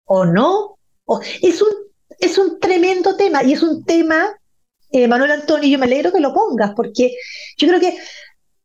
o 0.05 0.25
no, 0.25 0.79
es, 1.43 1.61
un, 1.61 1.69
es 2.19 2.37
un 2.39 2.59
tremendo 2.59 3.15
tema 3.15 3.43
y 3.43 3.53
es 3.53 3.61
un 3.61 3.83
tema 3.83 4.39
eh, 4.91 5.07
Manuel 5.07 5.31
Antonio, 5.31 5.69
yo 5.69 5.77
me 5.77 5.85
alegro 5.85 6.11
que 6.11 6.19
lo 6.19 6.33
pongas, 6.33 6.73
porque 6.75 7.13
yo 7.57 7.67
creo 7.67 7.79
que 7.79 7.95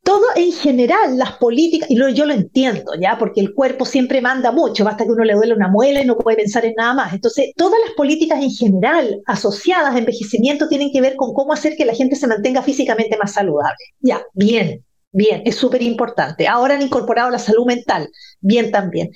todo 0.05 0.25
en 0.37 0.53
general, 0.53 1.17
las 1.17 1.33
políticas, 1.39 1.91
y 1.91 1.97
yo 1.97 2.27
lo 2.27 2.35
entiendo, 2.35 2.93
¿ya? 3.01 3.17
Porque 3.19 3.41
el 3.41 3.55
cuerpo 3.55 3.87
siempre 3.87 4.21
manda 4.21 4.53
mucho, 4.53 4.85
basta 4.85 5.05
que 5.05 5.11
uno 5.11 5.25
le 5.25 5.33
duele 5.33 5.55
una 5.55 5.69
muela 5.69 6.03
y 6.03 6.07
no 6.07 6.19
puede 6.19 6.37
pensar 6.37 6.65
en 6.67 6.75
nada 6.77 6.93
más. 6.93 7.15
Entonces, 7.15 7.53
todas 7.57 7.81
las 7.85 7.95
políticas 7.95 8.43
en 8.43 8.51
general 8.51 9.23
asociadas 9.27 9.95
a 9.95 9.99
envejecimiento 9.99 10.69
tienen 10.69 10.93
que 10.93 11.01
ver 11.01 11.17
con 11.17 11.33
cómo 11.33 11.55
hacer 11.55 11.75
que 11.75 11.87
la 11.87 11.95
gente 11.95 12.17
se 12.17 12.27
mantenga 12.27 12.63
físicamente 12.63 13.17
más 13.17 13.33
saludable. 13.33 13.79
Ya, 14.01 14.23
bien, 14.35 14.85
bien, 15.11 15.43
es 15.47 15.57
súper 15.57 15.81
importante. 15.83 16.47
Ahora 16.47 16.75
han 16.75 16.83
incorporado 16.83 17.31
la 17.31 17.39
salud 17.39 17.65
mental, 17.65 18.11
bien 18.41 18.71
también. 18.71 19.11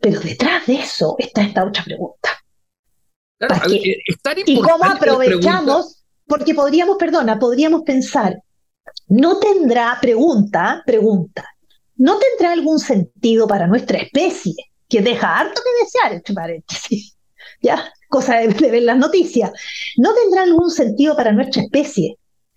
Pero 0.00 0.20
detrás 0.20 0.66
de 0.66 0.76
eso 0.76 1.16
está 1.18 1.42
esta 1.42 1.64
otra 1.66 1.84
pregunta. 1.84 2.30
¿Y 4.46 4.60
cómo 4.60 4.84
aprovechamos? 4.84 6.02
Porque 6.26 6.54
podríamos, 6.54 6.96
perdona, 6.96 7.38
podríamos 7.38 7.82
pensar, 7.82 8.40
¿no 9.10 9.38
tendrá, 9.38 9.98
pregunta, 10.00 10.82
pregunta, 10.86 11.44
¿no 11.96 12.18
tendrá 12.18 12.52
algún 12.52 12.78
sentido 12.78 13.46
para 13.46 13.66
nuestra 13.66 13.98
especie? 13.98 14.54
Que 14.88 15.02
deja 15.02 15.38
harto 15.38 15.60
que 15.62 15.84
desear, 15.84 16.12
entre 16.12 16.34
paréntesis, 16.34 17.16
¿ya? 17.62 17.92
Cosa 18.08 18.36
de, 18.36 18.48
ver 18.48 18.82
las 18.82 18.96
noticias. 18.96 19.50
¿No 19.96 20.14
tendrá 20.14 20.42
algún 20.42 20.70
sentido 20.70 21.14
para 21.16 21.32
nuestra 21.32 21.62
especie 21.62 22.16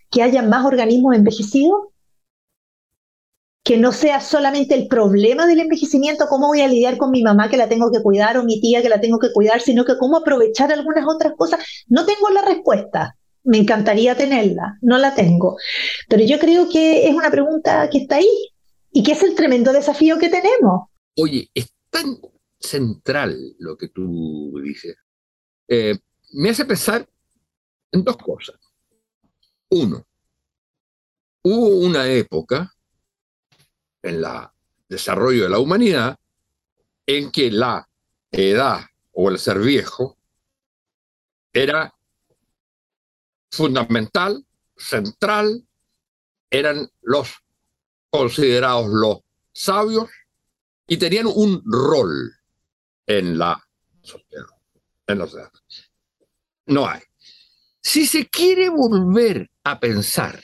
que 0.10 0.24
haya 0.24 0.42
más 0.42 0.66
organismos 0.66 1.16
envejecidos? 1.16 1.88
que 3.66 3.78
no 3.78 3.94
sea 3.94 4.20
solamente 4.20 4.76
el 4.76 4.90
problema 4.90 5.48
del 5.48 5.62
envejecimiento, 5.62 6.28
cómo 6.28 6.48
voy 6.48 6.60
a 6.60 6.68
lidiar 6.68 6.98
con 6.98 7.12
mi 7.12 7.24
mamá 7.24 7.50
que 7.50 7.56
la 7.56 7.70
tengo 7.70 7.90
que 7.92 8.02
cuidar 8.02 8.38
o 8.38 8.44
mi 8.44 8.60
tía 8.60 8.82
que 8.82 8.90
la 8.90 9.00
tengo 9.00 9.20
que 9.20 9.32
cuidar, 9.32 9.62
sino 9.62 9.86
que 9.86 9.98
cómo 9.98 10.18
aprovechar 10.18 10.70
algunas 10.74 11.06
otras 11.08 11.32
cosas. 11.38 11.62
No 11.88 12.06
tengo 12.06 12.30
la 12.30 12.42
respuesta, 12.42 13.16
me 13.44 13.58
encantaría 13.58 14.16
tenerla, 14.16 14.78
no 14.82 14.98
la 14.98 15.14
tengo. 15.16 15.58
Pero 16.08 16.24
yo 16.24 16.40
creo 16.40 16.70
que 16.70 17.08
es 17.08 17.14
una 17.14 17.30
pregunta 17.30 17.90
que 17.90 18.00
está 18.00 18.18
ahí 18.18 18.50
y 18.92 19.04
que 19.04 19.14
es 19.14 19.24
el 19.24 19.36
tremendo 19.36 19.74
desafío 19.74 20.18
que 20.18 20.30
tenemos. 20.30 20.88
Oye, 21.16 21.50
es 21.54 21.74
tan 21.90 22.20
central 22.60 23.56
lo 23.60 23.78
que 23.78 23.90
tú 23.90 24.60
dices. 24.64 24.96
Eh, 25.68 25.98
me 26.34 26.50
hace 26.50 26.66
pensar 26.66 27.08
en 27.92 28.04
dos 28.04 28.18
cosas. 28.18 28.56
Uno, 29.70 30.06
hubo 31.44 31.68
una 31.86 32.08
época 32.08 32.74
en 34.02 34.16
el 34.16 34.26
desarrollo 34.88 35.44
de 35.44 35.50
la 35.50 35.60
humanidad 35.60 36.18
en 37.06 37.32
que 37.32 37.52
la 37.52 37.88
edad 38.32 38.82
o 39.12 39.30
el 39.30 39.38
ser 39.38 39.60
viejo 39.60 40.18
era 41.52 41.94
fundamental, 43.54 44.44
central, 44.76 45.64
eran 46.50 46.90
los 47.02 47.30
considerados 48.10 48.90
los 48.90 49.20
sabios 49.52 50.10
y 50.88 50.98
tenían 50.98 51.28
un 51.28 51.62
rol 51.64 52.34
en 53.06 53.38
la 53.38 53.64
sociedad. 54.02 54.48
En. 55.06 55.22
No 56.66 56.88
hay. 56.88 57.02
Si 57.80 58.08
se 58.08 58.28
quiere 58.28 58.70
volver 58.70 59.52
a 59.64 59.80
pensar 59.80 60.44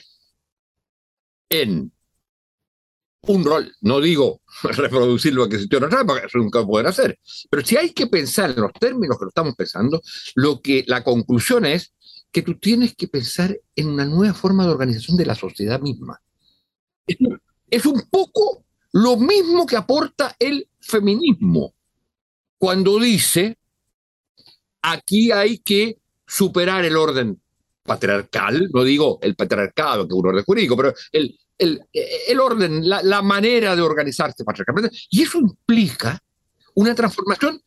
en 1.48 1.92
un 3.22 3.44
rol, 3.44 3.74
no 3.80 4.00
digo 4.00 4.40
reproducir 4.62 5.34
lo 5.34 5.48
que 5.48 5.56
existió 5.56 5.78
en 5.78 5.84
otra, 5.84 6.04
porque 6.04 6.26
eso 6.26 6.38
nunca 6.38 6.64
pueden 6.64 6.86
hacer, 6.86 7.18
pero 7.50 7.66
si 7.66 7.76
hay 7.76 7.92
que 7.92 8.06
pensar 8.06 8.50
en 8.50 8.60
los 8.60 8.72
términos 8.74 9.18
que 9.18 9.24
lo 9.24 9.30
estamos 9.30 9.56
pensando, 9.56 10.00
lo 10.36 10.60
que 10.60 10.84
la 10.86 11.02
conclusión 11.02 11.66
es 11.66 11.92
que 12.32 12.42
tú 12.42 12.54
tienes 12.58 12.94
que 12.94 13.08
pensar 13.08 13.58
en 13.74 13.88
una 13.88 14.04
nueva 14.04 14.34
forma 14.34 14.64
de 14.64 14.70
organización 14.70 15.16
de 15.16 15.26
la 15.26 15.34
sociedad 15.34 15.80
misma. 15.80 16.20
Es 17.06 17.86
un 17.86 18.02
poco 18.08 18.64
lo 18.92 19.16
mismo 19.16 19.66
que 19.66 19.76
aporta 19.76 20.34
el 20.38 20.68
feminismo 20.80 21.74
cuando 22.58 22.98
dice, 22.98 23.58
aquí 24.82 25.32
hay 25.32 25.58
que 25.58 25.98
superar 26.26 26.84
el 26.84 26.96
orden 26.96 27.40
patriarcal, 27.82 28.68
no 28.72 28.84
digo 28.84 29.18
el 29.22 29.34
patriarcado, 29.34 30.06
que 30.06 30.12
es 30.12 30.18
un 30.18 30.28
orden 30.28 30.44
jurídico, 30.44 30.76
pero 30.76 30.94
el, 31.10 31.38
el, 31.58 32.40
orden, 32.40 32.88
la, 32.88 33.02
la, 33.02 33.22
manera 33.22 33.74
de 33.74 33.82
organizarse 33.82 34.44
patriarcalmente, 34.44 34.96
y 35.10 35.22
eso 35.22 35.38
implica 35.38 36.22
una 36.74 36.94
transformación 36.94 37.60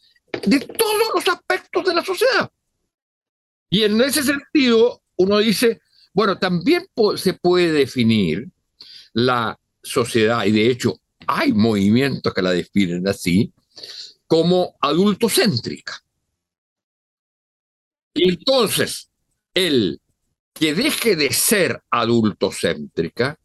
de 0.46 0.60
todos 0.60 1.12
los 1.16 1.28
aspectos 1.28 1.84
de 1.84 1.94
la 1.94 2.06
sociedad. 2.06 2.50
Y 3.74 3.86
en 3.86 4.00
ese 4.02 4.22
sentido, 4.22 5.02
uno 5.16 5.40
dice, 5.40 5.82
bueno, 6.14 6.38
también 6.38 6.86
se 7.16 7.34
puede 7.34 7.72
definir 7.72 8.48
la 9.14 9.60
sociedad, 9.82 10.46
y 10.46 10.52
de 10.52 10.70
hecho 10.70 11.02
hay 11.26 11.54
movimientos 11.54 12.32
que 12.36 12.44
la 12.44 12.52
definen 12.52 13.08
así, 13.08 13.52
como 14.28 14.76
adultocéntrica. 14.80 16.04
Y 18.14 18.30
entonces, 18.30 19.10
el 19.56 20.00
que 20.54 20.76
deje 20.76 21.16
de 21.16 21.34
ser 21.34 21.82
adultocéntrica 21.90 23.40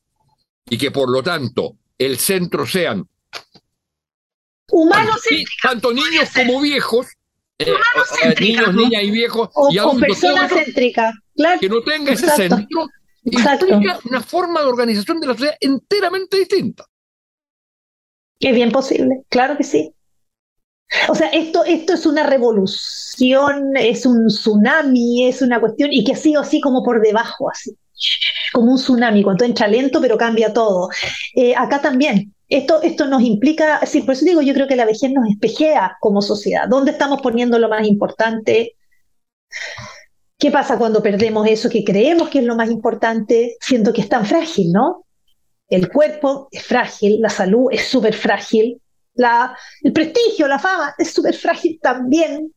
y 0.69 0.77
que 0.77 0.91
por 0.91 1.09
lo 1.09 1.23
tanto 1.23 1.79
el 1.97 2.19
centro 2.19 2.67
sean 2.67 3.09
humanos, 4.71 5.23
tanto 5.63 5.91
niños 5.91 6.29
como 6.35 6.61
viejos, 6.61 7.07
eh, 7.59 8.35
niños, 8.41 8.75
niñas 8.75 9.03
y 9.03 9.11
viejos 9.11 9.51
o, 9.55 9.73
y 9.73 9.79
adultos. 9.79 10.01
persona 10.21 10.49
céntrica, 10.49 11.13
claro. 11.37 11.61
Que 11.61 11.69
no 11.69 11.83
tenga 11.83 12.13
ese 12.13 12.29
centro 12.31 12.89
implica 13.25 13.99
una 14.05 14.23
forma 14.23 14.61
de 14.61 14.67
organización 14.67 15.21
de 15.21 15.27
la 15.27 15.33
sociedad 15.35 15.57
enteramente 15.61 16.39
distinta. 16.39 16.85
Es 18.41 18.55
bien 18.55 18.71
posible, 18.71 19.23
claro 19.29 19.57
que 19.57 19.65
sí. 19.65 19.93
O 21.09 21.15
sea, 21.15 21.29
esto, 21.29 21.65
esto 21.65 21.93
es 21.93 22.07
una 22.07 22.23
revolución, 22.23 23.77
es 23.77 24.07
un 24.07 24.29
tsunami, 24.29 25.29
es 25.29 25.43
una 25.43 25.61
cuestión, 25.61 25.93
y 25.93 26.03
que 26.05 26.13
ha 26.13 26.17
sido 26.17 26.41
así 26.41 26.61
como 26.61 26.83
por 26.83 27.03
debajo, 27.03 27.51
así, 27.51 27.77
como 28.53 28.73
un 28.73 28.79
tsunami, 28.79 29.23
cuando 29.23 29.45
entra 29.45 29.69
lento, 29.69 30.01
pero 30.01 30.17
cambia 30.17 30.53
todo. 30.53 30.89
Eh, 31.35 31.55
acá 31.55 31.83
también, 31.83 32.35
esto, 32.49 32.83
esto 32.83 33.07
nos 33.07 33.23
implica, 33.23 33.85
sí, 33.87 34.03
por 34.03 34.15
eso 34.15 34.25
digo, 34.25 34.41
yo 34.41 34.55
creo 34.55 34.67
que 34.67 34.77
la 34.77 34.87
vejez 34.87 35.11
nos 35.11 35.29
espejea 35.29 35.97
como 36.01 36.23
sociedad. 36.23 36.69
¿Dónde 36.69 36.93
estamos 36.93 37.21
poniendo 37.21 37.59
lo 37.59 37.69
más 37.69 37.87
importante? 37.87 38.77
¿Qué 40.39 40.51
pasa 40.51 40.79
cuando 40.79 41.03
perdemos 41.03 41.47
eso 41.47 41.69
que 41.69 41.85
creemos 41.85 42.29
que 42.29 42.39
es 42.39 42.45
lo 42.45 42.57
más 42.57 42.71
importante, 42.71 43.57
siendo 43.61 43.93
que 43.93 44.01
es 44.01 44.09
tan 44.09 44.25
frágil, 44.25 44.73
¿no? 44.73 45.05
El 45.69 45.91
cuerpo 45.91 46.49
es 46.51 46.63
frágil, 46.65 47.21
la 47.21 47.29
salud 47.29 47.69
es 47.71 47.83
súper 47.83 48.15
frágil, 48.15 48.81
la, 49.15 49.57
el 49.83 49.93
prestigio, 49.93 50.49
la 50.49 50.59
fama, 50.59 50.95
es 50.97 51.11
súper 51.11 51.35
frágil 51.35 51.79
también. 51.83 52.55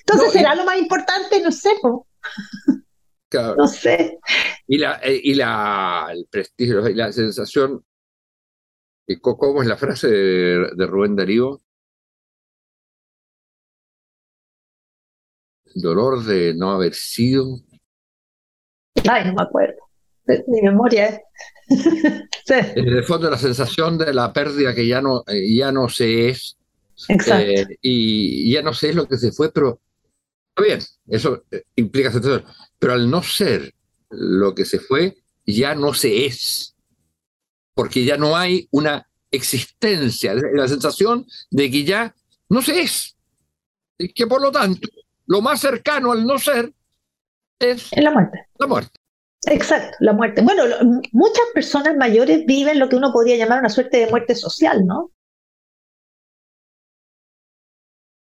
Entonces, 0.00 0.32
¿será 0.32 0.54
lo 0.54 0.64
más 0.64 0.76
importante? 0.76 1.40
No 1.40 1.52
sé. 1.52 1.70
No 3.32 3.68
sé. 3.68 4.18
Y, 4.66 4.78
la, 4.78 5.00
eh, 5.02 5.20
y 5.22 5.34
la, 5.34 6.08
el 6.10 6.26
prestigio 6.28 6.86
y 6.88 6.94
la 6.94 7.12
sensación, 7.12 7.84
¿cómo 9.18 9.62
es 9.62 9.68
la 9.68 9.76
frase 9.76 10.08
de, 10.08 10.86
Rubén 10.86 11.16
Darío? 11.16 11.60
El 15.74 15.82
dolor 15.82 16.24
de 16.24 16.54
no 16.54 16.70
haber 16.72 16.94
sido. 16.94 17.60
Ay, 19.08 19.24
no 19.26 19.34
me 19.34 19.42
acuerdo. 19.42 19.78
Mi 20.46 20.62
memoria 20.62 21.08
es. 21.68 22.76
En 22.76 22.88
el 22.88 23.04
fondo, 23.04 23.30
la 23.30 23.38
sensación 23.38 23.98
de 23.98 24.12
la 24.12 24.32
pérdida 24.32 24.74
que 24.74 24.86
ya 24.86 25.00
no, 25.00 25.24
eh, 25.26 25.54
ya 25.54 25.72
no 25.72 25.88
se 25.88 26.28
es. 26.28 26.56
Exacto. 27.08 27.46
Eh, 27.46 27.78
y 27.80 28.52
ya 28.52 28.62
no 28.62 28.74
sé 28.74 28.90
es 28.90 28.96
lo 28.96 29.06
que 29.06 29.16
se 29.16 29.32
fue, 29.32 29.52
pero 29.52 29.80
está 30.50 30.62
bien, 30.62 30.80
eso 31.06 31.44
implica 31.76 32.12
sensación 32.12 32.44
pero 32.80 32.94
al 32.94 33.08
no 33.08 33.22
ser 33.22 33.74
lo 34.08 34.54
que 34.54 34.64
se 34.64 34.80
fue, 34.80 35.18
ya 35.46 35.76
no 35.76 35.94
se 35.94 36.26
es, 36.26 36.74
porque 37.80 38.04
ya 38.04 38.18
no 38.18 38.36
hay 38.36 38.68
una 38.72 39.08
existencia, 39.30 40.34
la 40.34 40.68
sensación 40.68 41.26
de 41.50 41.70
que 41.70 41.82
ya 41.82 42.14
no 42.50 42.60
se 42.60 42.82
es, 42.82 43.16
y 43.96 44.12
que 44.12 44.26
por 44.26 44.42
lo 44.42 44.52
tanto 44.52 44.86
lo 45.24 45.40
más 45.40 45.62
cercano 45.62 46.12
al 46.12 46.26
no 46.26 46.38
ser 46.38 46.74
es 47.58 47.88
la 47.96 48.10
muerte. 48.10 48.48
La 48.58 48.66
muerte. 48.66 49.00
Exacto, 49.46 49.96
la 50.00 50.12
muerte. 50.12 50.42
Bueno, 50.42 50.64
muchas 51.12 51.46
personas 51.54 51.96
mayores 51.96 52.44
viven 52.44 52.78
lo 52.78 52.90
que 52.90 52.96
uno 52.96 53.14
podría 53.14 53.38
llamar 53.38 53.60
una 53.60 53.70
suerte 53.70 53.96
de 53.96 54.10
muerte 54.10 54.34
social, 54.34 54.84
¿no? 54.84 55.10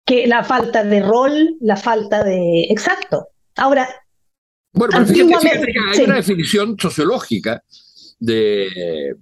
Que 0.04 0.26
la 0.26 0.44
falta 0.44 0.84
de 0.84 1.00
rol, 1.00 1.56
la 1.62 1.78
falta 1.78 2.22
de... 2.22 2.64
Exacto. 2.68 3.28
Ahora, 3.56 3.88
bueno, 4.72 4.92
pero 5.06 5.30
hay 5.90 6.04
una 6.04 6.16
definición 6.16 6.78
sociológica 6.78 7.64
de, 8.18 9.16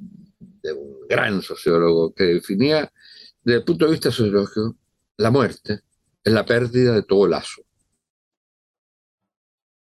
un 0.75 1.07
gran 1.09 1.43
sociólogo 1.43 2.13
que 2.15 2.25
definía, 2.25 2.93
desde 3.43 3.59
el 3.59 3.65
punto 3.65 3.87
de 3.87 3.93
vista 3.93 4.11
sociológico, 4.11 4.77
la 5.17 5.31
muerte 5.31 5.81
es 6.23 6.33
la 6.33 6.45
pérdida 6.45 6.95
de 6.95 7.03
todo 7.03 7.29
lazo. 7.29 7.63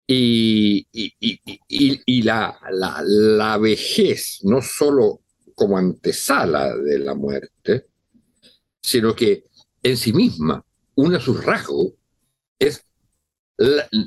Y, 0.08 0.88
y, 0.92 2.22
la, 2.24 2.60
la, 2.72 3.02
la, 3.06 3.58
vejez, 3.58 4.40
no 4.44 4.62
solo 4.62 5.22
como 5.56 5.78
antesala 5.78 6.76
de 6.76 7.00
la 7.00 7.16
muerte, 7.16 7.88
sino 8.82 9.16
que 9.16 9.46
en 9.82 9.96
sí 9.96 10.12
misma, 10.12 10.66
uno 10.96 11.12
de 11.12 11.22
sus 11.22 11.44
rasgos 11.44 11.94
es 12.60 12.86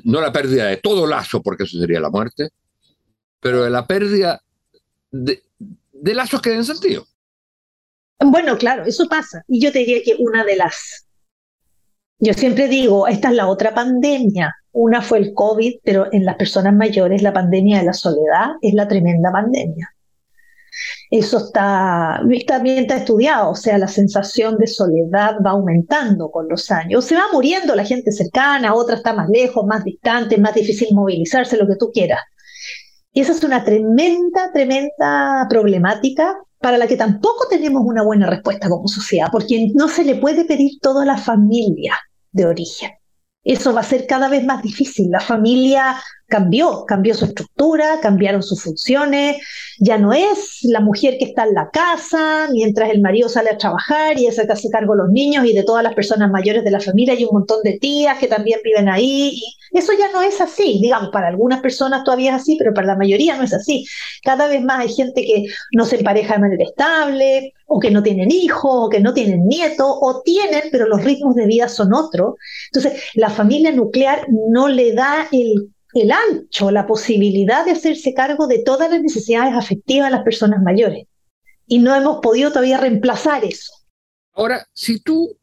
no 0.03 0.21
la 0.21 0.31
pérdida 0.31 0.65
de 0.67 0.77
todo 0.77 1.07
lazo, 1.07 1.41
porque 1.41 1.63
eso 1.63 1.79
sería 1.79 1.99
la 1.99 2.09
muerte, 2.09 2.49
pero 3.39 3.63
de 3.63 3.69
la 3.69 3.87
pérdida 3.87 4.41
de, 5.23 6.13
lazos 6.13 6.41
que 6.41 6.49
den 6.51 6.65
sentido. 6.65 7.05
Bueno, 8.19 8.57
claro, 8.57 8.85
eso 8.85 9.07
pasa. 9.07 9.43
Y 9.47 9.61
yo 9.61 9.71
te 9.71 9.79
diría 9.79 10.01
que 10.03 10.15
una 10.19 10.43
de 10.43 10.55
las... 10.55 11.07
Yo 12.19 12.33
siempre 12.33 12.67
digo, 12.67 13.07
esta 13.07 13.29
es 13.29 13.35
la 13.35 13.47
otra 13.47 13.73
pandemia. 13.73 14.53
Una 14.71 15.01
fue 15.01 15.19
el 15.19 15.33
COVID, 15.33 15.79
pero 15.83 16.11
en 16.11 16.25
las 16.25 16.35
personas 16.35 16.73
mayores 16.73 17.21
la 17.21 17.33
pandemia 17.33 17.79
de 17.79 17.85
la 17.85 17.93
soledad 17.93 18.51
es 18.61 18.73
la 18.73 18.87
tremenda 18.87 19.31
pandemia. 19.31 19.89
Eso 21.09 21.37
está, 21.37 22.21
también 22.47 22.79
está 22.79 22.97
estudiado, 22.97 23.51
o 23.51 23.55
sea, 23.55 23.77
la 23.77 23.87
sensación 23.87 24.57
de 24.57 24.67
soledad 24.67 25.35
va 25.45 25.51
aumentando 25.51 26.29
con 26.29 26.49
los 26.49 26.69
años. 26.71 27.05
Se 27.05 27.15
va 27.15 27.25
muriendo 27.31 27.75
la 27.75 27.85
gente 27.85 28.11
cercana, 28.11 28.73
otra 28.73 28.95
está 28.95 29.13
más 29.13 29.29
lejos, 29.29 29.65
más 29.65 29.85
distante, 29.85 30.37
más 30.37 30.53
difícil 30.53 30.89
movilizarse, 30.93 31.57
lo 31.57 31.67
que 31.67 31.77
tú 31.77 31.91
quieras. 31.93 32.19
Y 33.15 33.21
esa 33.21 33.31
es 33.31 33.43
una 33.43 33.63
tremenda, 33.63 34.51
tremenda 34.53 35.47
problemática 35.49 36.37
para 36.59 36.77
la 36.77 36.85
que 36.85 36.97
tampoco 36.97 37.47
tenemos 37.49 37.81
una 37.83 38.03
buena 38.03 38.27
respuesta 38.27 38.69
como 38.69 38.87
sociedad, 38.87 39.29
porque 39.31 39.71
no 39.73 39.87
se 39.87 40.03
le 40.03 40.15
puede 40.15 40.45
pedir 40.45 40.79
todo 40.79 40.99
a 40.99 41.05
la 41.05 41.17
familia 41.17 41.95
de 42.31 42.45
origen 42.45 42.91
eso 43.45 43.73
va 43.73 43.81
a 43.81 43.83
ser 43.83 44.07
cada 44.07 44.27
vez 44.27 44.43
más 44.43 44.61
difícil. 44.63 45.11
La 45.11 45.19
familia 45.19 45.95
cambió, 46.27 46.85
cambió 46.85 47.13
su 47.13 47.25
estructura, 47.25 47.99
cambiaron 48.01 48.41
sus 48.41 48.63
funciones, 48.63 49.37
ya 49.79 49.97
no 49.97 50.13
es 50.13 50.59
la 50.63 50.79
mujer 50.79 51.17
que 51.17 51.25
está 51.25 51.43
en 51.43 51.53
la 51.53 51.69
casa 51.69 52.47
mientras 52.51 52.89
el 52.89 53.01
marido 53.01 53.29
sale 53.29 53.49
a 53.49 53.57
trabajar 53.57 54.17
y 54.17 54.27
esa 54.27 54.45
que 54.45 54.53
hace 54.53 54.69
cargo 54.69 54.93
de 54.93 55.03
los 55.03 55.11
niños 55.11 55.45
y 55.45 55.53
de 55.53 55.63
todas 55.63 55.83
las 55.83 55.93
personas 55.93 56.31
mayores 56.31 56.63
de 56.63 56.71
la 56.71 56.79
familia 56.79 57.13
y 57.13 57.25
un 57.25 57.33
montón 57.33 57.61
de 57.63 57.77
tías 57.79 58.17
que 58.17 58.27
también 58.27 58.59
viven 58.63 58.89
ahí. 58.89 59.39
Y 59.71 59.77
eso 59.77 59.91
ya 59.97 60.11
no 60.11 60.21
es 60.21 60.41
así, 60.41 60.79
digamos, 60.81 61.09
para 61.11 61.27
algunas 61.27 61.61
personas 61.61 62.03
todavía 62.03 62.35
es 62.35 62.41
así, 62.41 62.55
pero 62.57 62.73
para 62.73 62.87
la 62.87 62.97
mayoría 62.97 63.35
no 63.35 63.43
es 63.43 63.53
así. 63.53 63.85
Cada 64.23 64.47
vez 64.47 64.63
más 64.63 64.79
hay 64.79 64.93
gente 64.93 65.21
que 65.21 65.45
no 65.73 65.85
se 65.85 65.97
empareja 65.97 66.35
de 66.35 66.39
manera 66.39 66.63
estable, 66.63 67.53
o 67.67 67.79
que 67.79 67.91
no 67.91 68.03
tienen 68.03 68.31
hijos, 68.31 68.71
o 68.73 68.89
que 68.89 68.99
no 68.99 69.13
tienen 69.13 69.47
nietos, 69.47 69.87
o 69.87 70.21
tienen, 70.23 70.63
pero 70.71 70.87
los 70.87 71.03
ritmos 71.03 71.35
de 71.35 71.47
vida 71.47 71.67
son 71.67 71.93
otros. 71.93 72.35
Entonces, 72.71 73.01
la 73.15 73.29
familia 73.29 73.71
nuclear 73.71 74.27
no 74.29 74.67
le 74.67 74.93
da 74.93 75.27
el, 75.31 75.71
el 75.95 76.11
ancho, 76.11 76.71
la 76.71 76.85
posibilidad 76.85 77.63
de 77.63 77.71
hacerse 77.71 78.13
cargo 78.13 78.47
de 78.47 78.59
todas 78.59 78.91
las 78.91 79.01
necesidades 79.01 79.53
afectivas 79.55 80.07
de 80.07 80.17
las 80.17 80.23
personas 80.23 80.61
mayores. 80.61 81.07
Y 81.67 81.79
no 81.79 81.95
hemos 81.95 82.19
podido 82.21 82.49
todavía 82.49 82.77
reemplazar 82.77 83.45
eso. 83.45 83.71
Ahora, 84.33 84.67
si 84.73 84.99
tú 84.99 85.39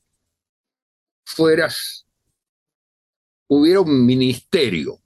fueras, 1.25 2.07
hubiera 3.49 3.81
un 3.81 4.05
ministerio 4.05 5.01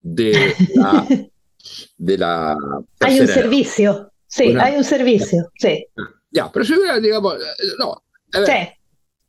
de 0.00 0.54
la... 0.74 1.06
de 1.96 2.18
la 2.18 2.56
hay 3.00 3.20
un 3.20 3.28
servicio, 3.28 4.12
sí, 4.26 4.54
hay 4.58 4.76
un 4.76 4.84
servicio, 4.84 5.50
sí. 5.54 5.86
Ya, 6.30 6.50
pero 6.50 6.64
si 6.64 6.74
hubiera, 6.74 6.98
digamos, 6.98 7.36
no. 7.78 8.02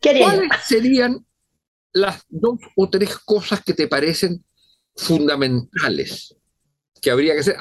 ¿Cuáles 0.02 0.50
serían 0.66 1.26
las 1.92 2.26
dos 2.28 2.60
o 2.76 2.90
tres 2.90 3.18
cosas 3.20 3.64
que 3.64 3.74
te 3.74 3.88
parecen 3.88 4.44
fundamentales 5.00 6.36
que 7.02 7.12
habría 7.12 7.34
que 7.34 7.40
hacer? 7.40 7.56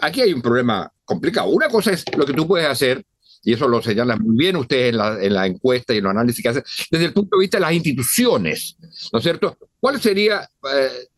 Aquí 0.00 0.20
hay 0.20 0.32
un 0.32 0.42
problema 0.42 0.92
complicado. 1.04 1.48
Una 1.48 1.68
cosa 1.68 1.92
es 1.92 2.04
lo 2.16 2.24
que 2.24 2.32
tú 2.32 2.46
puedes 2.46 2.68
hacer, 2.68 3.04
y 3.42 3.52
eso 3.52 3.68
lo 3.68 3.82
señala 3.82 4.16
muy 4.16 4.36
bien 4.36 4.56
usted 4.56 4.88
en 4.88 4.96
la, 4.96 5.22
en 5.22 5.34
la 5.34 5.46
encuesta 5.46 5.92
y 5.92 5.98
en 5.98 6.04
los 6.04 6.10
análisis 6.10 6.42
que 6.42 6.48
hace, 6.48 6.64
desde 6.90 7.06
el 7.06 7.12
punto 7.12 7.36
de 7.36 7.42
vista 7.42 7.58
de 7.58 7.62
las 7.62 7.72
instituciones, 7.72 8.76
¿no 9.12 9.18
es 9.18 9.22
cierto? 9.22 9.58
¿Cuál 9.78 10.00
sería 10.00 10.48
eh, 10.72 11.08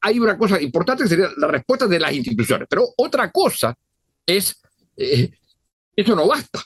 hay 0.00 0.18
una 0.18 0.36
cosa 0.38 0.60
importante 0.60 1.04
que 1.04 1.08
sería 1.08 1.30
la 1.36 1.48
respuesta 1.48 1.86
de 1.86 1.98
las 1.98 2.12
instituciones, 2.12 2.68
pero 2.68 2.86
otra 2.96 3.30
cosa 3.30 3.76
es 4.26 4.60
eh, 4.96 5.30
eso 5.96 6.14
no 6.14 6.26
basta. 6.26 6.60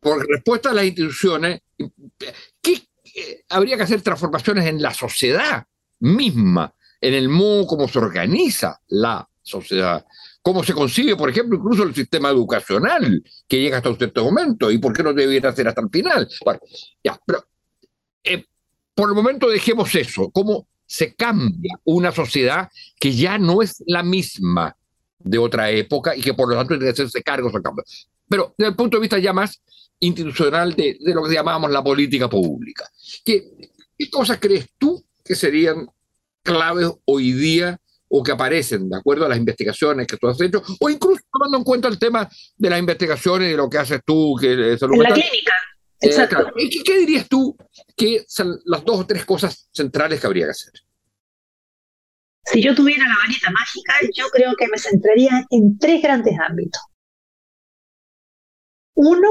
Por 0.00 0.26
respuesta 0.26 0.70
a 0.70 0.74
las 0.74 0.84
instituciones, 0.84 1.60
¿qué, 2.62 2.82
habría 3.48 3.76
que 3.76 3.82
hacer 3.82 4.02
transformaciones 4.02 4.66
en 4.66 4.80
la 4.80 4.94
sociedad 4.94 5.66
misma, 6.00 6.72
en 7.00 7.14
el 7.14 7.28
modo 7.28 7.66
como 7.66 7.88
se 7.88 7.98
organiza 7.98 8.80
la 8.88 9.28
sociedad, 9.42 10.04
cómo 10.42 10.62
se 10.62 10.74
consigue, 10.74 11.16
por 11.16 11.30
ejemplo, 11.30 11.58
incluso 11.58 11.82
el 11.82 11.94
sistema 11.94 12.30
educacional 12.30 13.22
que 13.48 13.60
llega 13.60 13.78
hasta 13.78 13.90
un 13.90 13.98
cierto 13.98 14.24
momento 14.24 14.70
y 14.70 14.78
por 14.78 14.92
qué 14.92 15.02
no 15.02 15.12
debiera 15.12 15.52
ser 15.52 15.68
hasta 15.68 15.80
el 15.80 15.90
final. 15.90 16.28
Bueno, 16.44 16.60
ya, 17.02 17.18
pero 17.26 17.44
eh, 18.24 18.44
por 18.94 19.08
el 19.08 19.14
momento 19.14 19.48
dejemos 19.48 19.94
eso, 19.94 20.30
cómo 20.30 20.68
se 20.86 21.14
cambia 21.14 21.78
una 21.84 22.12
sociedad 22.12 22.68
que 22.98 23.14
ya 23.14 23.38
no 23.38 23.62
es 23.62 23.82
la 23.86 24.02
misma 24.02 24.76
de 25.18 25.38
otra 25.38 25.70
época 25.70 26.16
y 26.16 26.20
que 26.20 26.34
por 26.34 26.48
lo 26.48 26.56
tanto 26.56 26.70
tiene 26.70 26.86
que 26.86 26.90
hacerse 26.90 27.22
cargos 27.22 27.54
al 27.54 27.62
cambio. 27.62 27.84
Pero 28.28 28.54
desde 28.56 28.70
el 28.70 28.76
punto 28.76 28.96
de 28.96 29.02
vista 29.02 29.18
ya 29.18 29.32
más 29.32 29.60
institucional 30.00 30.74
de, 30.74 30.96
lo 31.00 31.22
que 31.24 31.34
llamábamos 31.34 31.70
la 31.70 31.84
política 31.84 32.28
pública. 32.28 32.88
¿Qué, 33.24 33.70
¿Qué 33.96 34.10
cosas 34.10 34.38
crees 34.40 34.70
tú 34.78 35.04
que 35.24 35.34
serían 35.34 35.86
claves 36.42 36.90
hoy 37.04 37.32
día 37.32 37.78
o 38.08 38.22
que 38.22 38.32
aparecen 38.32 38.88
de 38.88 38.96
acuerdo 38.96 39.26
a 39.26 39.28
las 39.28 39.38
investigaciones 39.38 40.06
que 40.06 40.16
tú 40.16 40.26
has 40.26 40.40
hecho, 40.40 40.62
o 40.80 40.90
incluso 40.90 41.22
tomando 41.32 41.58
en 41.58 41.64
cuenta 41.64 41.86
el 41.86 41.98
tema 41.98 42.28
de 42.56 42.70
las 42.70 42.78
investigaciones 42.80 43.48
y 43.48 43.50
de 43.52 43.56
lo 43.56 43.70
que 43.70 43.78
haces 43.78 44.00
tú, 44.04 44.36
que 44.40 44.52
en 44.52 44.70
la 44.70 45.12
clínica. 45.12 45.52
Eh, 46.00 46.06
Exacto. 46.06 46.50
¿Qué, 46.56 46.98
dirías 46.98 47.28
tú 47.28 47.56
que 47.96 48.24
son 48.26 48.58
las 48.64 48.84
dos 48.84 49.00
o 49.00 49.06
tres 49.06 49.24
cosas 49.24 49.68
centrales 49.72 50.20
que 50.20 50.26
habría 50.26 50.46
que 50.46 50.50
hacer? 50.50 50.72
Si 52.46 52.60
yo 52.60 52.74
tuviera 52.74 53.06
la 53.06 53.16
varita 53.18 53.50
mágica, 53.50 53.94
yo 54.16 54.28
creo 54.30 54.54
que 54.58 54.66
me 54.66 54.78
centraría 54.78 55.46
en 55.50 55.78
tres 55.78 56.02
grandes 56.02 56.34
ámbitos. 56.40 56.82
Uno, 58.94 59.28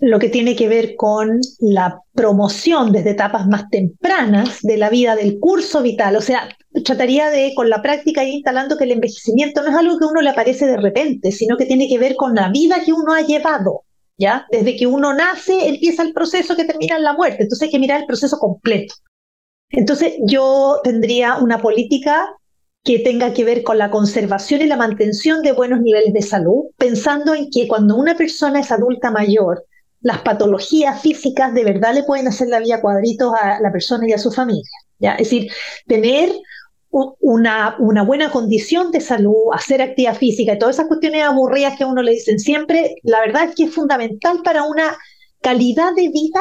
lo 0.00 0.18
que 0.18 0.28
tiene 0.28 0.56
que 0.56 0.68
ver 0.68 0.96
con 0.96 1.40
la 1.60 2.00
promoción 2.14 2.92
desde 2.92 3.10
etapas 3.10 3.46
más 3.46 3.68
tempranas 3.68 4.60
de 4.62 4.78
la 4.78 4.90
vida 4.90 5.16
del 5.16 5.38
curso 5.38 5.82
vital. 5.82 6.16
O 6.16 6.20
sea, 6.20 6.48
trataría 6.84 7.30
de, 7.30 7.52
con 7.54 7.68
la 7.68 7.82
práctica, 7.82 8.24
ir 8.24 8.34
instalando 8.34 8.76
que 8.78 8.84
el 8.84 8.92
envejecimiento 8.92 9.62
no 9.62 9.70
es 9.70 9.76
algo 9.76 9.98
que 9.98 10.06
uno 10.06 10.22
le 10.22 10.30
aparece 10.30 10.66
de 10.66 10.78
repente, 10.78 11.30
sino 11.32 11.56
que 11.56 11.66
tiene 11.66 11.88
que 11.88 11.98
ver 11.98 12.16
con 12.16 12.34
la 12.34 12.48
vida 12.50 12.82
que 12.84 12.92
uno 12.92 13.12
ha 13.12 13.22
llevado. 13.22 13.82
¿ya? 14.16 14.46
Desde 14.50 14.76
que 14.76 14.86
uno 14.86 15.12
nace 15.14 15.68
empieza 15.68 16.02
el 16.02 16.12
proceso 16.12 16.56
que 16.56 16.64
termina 16.64 16.96
en 16.96 17.02
la 17.02 17.12
muerte, 17.12 17.42
entonces 17.42 17.66
hay 17.66 17.72
que 17.72 17.78
mirar 17.78 18.00
el 18.00 18.06
proceso 18.06 18.38
completo. 18.38 18.94
Entonces 19.70 20.14
yo 20.26 20.80
tendría 20.84 21.36
una 21.36 21.58
política 21.58 22.28
que 22.84 22.98
tenga 22.98 23.32
que 23.32 23.44
ver 23.44 23.62
con 23.62 23.78
la 23.78 23.90
conservación 23.90 24.60
y 24.60 24.66
la 24.66 24.76
mantención 24.76 25.42
de 25.42 25.52
buenos 25.52 25.80
niveles 25.80 26.12
de 26.12 26.22
salud, 26.22 26.66
pensando 26.76 27.34
en 27.34 27.48
que 27.50 27.68
cuando 27.68 27.96
una 27.96 28.16
persona 28.16 28.60
es 28.60 28.70
adulta 28.72 29.10
mayor, 29.10 29.64
las 30.02 30.20
patologías 30.22 31.00
físicas 31.00 31.54
de 31.54 31.64
verdad 31.64 31.94
le 31.94 32.02
pueden 32.02 32.28
hacer 32.28 32.48
la 32.48 32.60
vida 32.60 32.80
cuadritos 32.80 33.32
a 33.40 33.60
la 33.60 33.72
persona 33.72 34.08
y 34.08 34.12
a 34.12 34.18
su 34.18 34.30
familia. 34.30 34.62
¿ya? 34.98 35.12
Es 35.12 35.30
decir, 35.30 35.50
tener 35.86 36.30
una, 36.90 37.76
una, 37.78 38.02
buena 38.04 38.30
condición 38.30 38.90
de 38.90 39.00
salud, 39.00 39.46
hacer 39.54 39.80
actividad 39.80 40.14
física 40.14 40.52
y 40.52 40.58
todas 40.58 40.76
esas 40.76 40.88
cuestiones 40.88 41.22
aburridas 41.22 41.78
que 41.78 41.84
a 41.84 41.86
uno 41.86 42.02
le 42.02 42.12
dicen 42.12 42.38
siempre, 42.38 42.96
la 43.02 43.20
verdad 43.20 43.44
es 43.44 43.54
que 43.54 43.64
es 43.64 43.74
fundamental 43.74 44.42
para 44.44 44.64
una 44.64 44.98
calidad 45.40 45.94
de 45.94 46.10
vida 46.10 46.40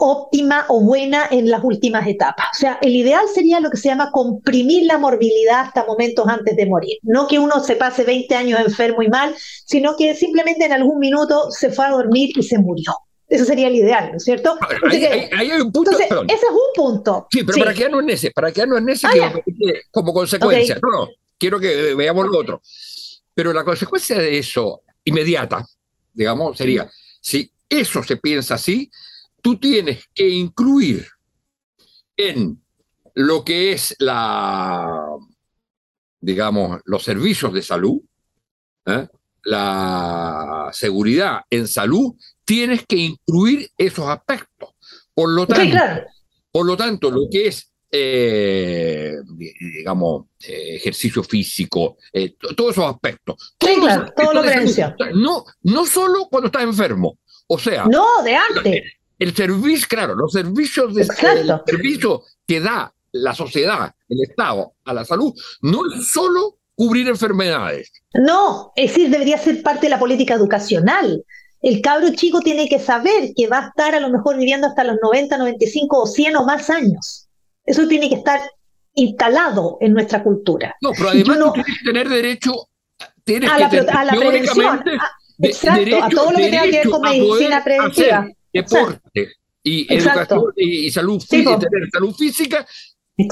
óptima 0.00 0.64
o 0.68 0.80
buena 0.80 1.28
en 1.30 1.50
las 1.50 1.62
últimas 1.62 2.06
etapas. 2.08 2.46
O 2.56 2.58
sea, 2.58 2.78
el 2.80 2.96
ideal 2.96 3.24
sería 3.32 3.60
lo 3.60 3.70
que 3.70 3.76
se 3.76 3.88
llama 3.88 4.10
comprimir 4.10 4.86
la 4.86 4.98
morbilidad 4.98 5.60
hasta 5.60 5.84
momentos 5.84 6.26
antes 6.26 6.56
de 6.56 6.66
morir. 6.66 6.98
No 7.02 7.28
que 7.28 7.38
uno 7.38 7.60
se 7.60 7.76
pase 7.76 8.04
20 8.04 8.34
años 8.34 8.60
enfermo 8.60 9.02
y 9.02 9.08
mal, 9.08 9.34
sino 9.66 9.96
que 9.96 10.14
simplemente 10.14 10.64
en 10.64 10.72
algún 10.72 10.98
minuto 10.98 11.50
se 11.50 11.70
fue 11.70 11.84
a 11.86 11.90
dormir 11.90 12.30
y 12.34 12.42
se 12.42 12.58
murió. 12.58 12.94
Eso 13.28 13.44
sería 13.44 13.68
el 13.68 13.76
ideal, 13.76 14.10
¿no 14.10 14.16
es 14.16 14.24
cierto? 14.24 14.58
Ahí, 14.90 15.04
hay 15.04 15.50
un 15.60 15.70
punto. 15.70 15.92
ese 15.92 16.04
es 16.04 16.42
un 16.50 16.74
punto. 16.74 17.28
Sí, 17.30 17.44
pero 17.44 17.58
para 17.58 17.74
quedarnos 17.74 18.02
en 18.02 18.10
ese, 18.10 18.30
para 18.32 18.50
quedarnos 18.50 18.78
en 18.78 18.88
ese 18.88 19.06
ah, 19.06 19.32
como 19.92 20.12
consecuencia. 20.12 20.78
No, 20.82 20.90
no, 20.90 21.08
quiero 21.38 21.60
que 21.60 21.94
veamos 21.94 22.26
lo 22.26 22.38
otro. 22.38 22.62
Pero 23.32 23.52
la 23.52 23.64
consecuencia 23.64 24.18
de 24.18 24.38
eso, 24.38 24.82
inmediata, 25.04 25.64
digamos, 26.12 26.58
sería, 26.58 26.90
si 27.20 27.52
eso 27.68 28.02
se 28.02 28.16
piensa 28.16 28.54
así, 28.54 28.90
tú 29.40 29.56
tienes 29.58 30.08
que 30.14 30.28
incluir 30.28 31.06
en 32.16 32.62
lo 33.14 33.44
que 33.44 33.72
es 33.72 33.94
la, 33.98 35.16
digamos, 36.20 36.80
los 36.84 37.02
servicios 37.02 37.52
de 37.52 37.62
salud, 37.62 38.00
¿eh? 38.86 39.08
la 39.44 40.68
seguridad 40.72 41.40
en 41.48 41.66
salud, 41.66 42.14
tienes 42.44 42.84
que 42.86 42.96
incluir 42.96 43.70
esos 43.76 44.06
aspectos. 44.06 44.70
Por 45.14 45.30
lo 45.30 45.46
tanto, 45.46 45.76
por 46.50 46.66
lo, 46.66 46.76
tanto 46.76 47.10
lo 47.10 47.28
que 47.30 47.48
es, 47.48 47.72
eh, 47.90 49.16
digamos, 49.28 50.26
eh, 50.46 50.76
ejercicio 50.76 51.22
físico, 51.22 51.96
todos 52.56 52.72
esos 52.72 52.84
aspectos. 52.84 53.56
todo 53.58 54.34
lo 54.34 54.42
que 54.42 55.14
No, 55.14 55.44
no 55.62 55.86
solo 55.86 56.28
cuando 56.30 56.46
estás 56.46 56.62
enfermo. 56.62 57.18
O 57.52 57.58
sea, 57.58 57.84
no, 57.86 58.22
de 58.22 58.36
antes 58.36 58.99
el 59.20 59.36
servicio, 59.36 59.86
claro, 59.88 60.14
los 60.14 60.32
servicios 60.32 60.94
de, 60.94 61.02
el 61.02 61.60
servicio 61.66 62.22
que 62.46 62.58
da 62.58 62.92
la 63.12 63.34
sociedad, 63.34 63.94
el 64.08 64.22
Estado 64.22 64.72
a 64.84 64.94
la 64.94 65.04
salud, 65.04 65.34
no 65.60 65.82
es 65.86 66.08
solo 66.08 66.56
cubrir 66.74 67.06
enfermedades. 67.06 67.92
No, 68.14 68.72
es 68.74 68.90
decir, 68.90 69.10
debería 69.10 69.36
ser 69.36 69.62
parte 69.62 69.86
de 69.86 69.90
la 69.90 69.98
política 69.98 70.34
educacional. 70.34 71.22
El 71.60 71.82
cabro 71.82 72.10
chico 72.14 72.40
tiene 72.40 72.66
que 72.66 72.78
saber 72.78 73.32
que 73.36 73.46
va 73.46 73.58
a 73.58 73.68
estar 73.68 73.94
a 73.94 74.00
lo 74.00 74.08
mejor 74.08 74.38
viviendo 74.38 74.66
hasta 74.66 74.84
los 74.84 74.96
90, 75.02 75.36
95 75.36 75.98
o 75.98 76.06
100 76.06 76.36
o 76.36 76.44
más 76.46 76.70
años. 76.70 77.28
Eso 77.66 77.86
tiene 77.86 78.08
que 78.08 78.14
estar 78.14 78.40
instalado 78.94 79.76
en 79.82 79.92
nuestra 79.92 80.22
cultura. 80.22 80.74
No, 80.80 80.92
pero 80.96 81.10
además 81.10 81.38
tú 81.38 81.52
tienes 81.52 81.78
que 81.78 81.84
tener 81.84 82.08
derecho 82.08 82.52
tienes 83.22 83.50
a, 83.50 83.58
la, 83.58 83.66
a 83.66 84.04
la 84.04 84.12
prevención. 84.14 84.82
exacto, 85.42 86.04
a 86.04 86.08
todo 86.08 86.30
lo 86.32 86.38
que 86.38 86.44
tenga 86.44 86.62
que 86.62 86.70
ver 86.70 86.88
con 86.88 87.02
medicina 87.02 87.62
preventiva 87.62 88.26
deporte 88.52 89.32
y 89.62 89.92
educación 89.92 90.44
y, 90.56 90.90
salud, 90.90 91.20
física, 91.20 91.58
salud 91.92 92.14
física, 92.14 92.66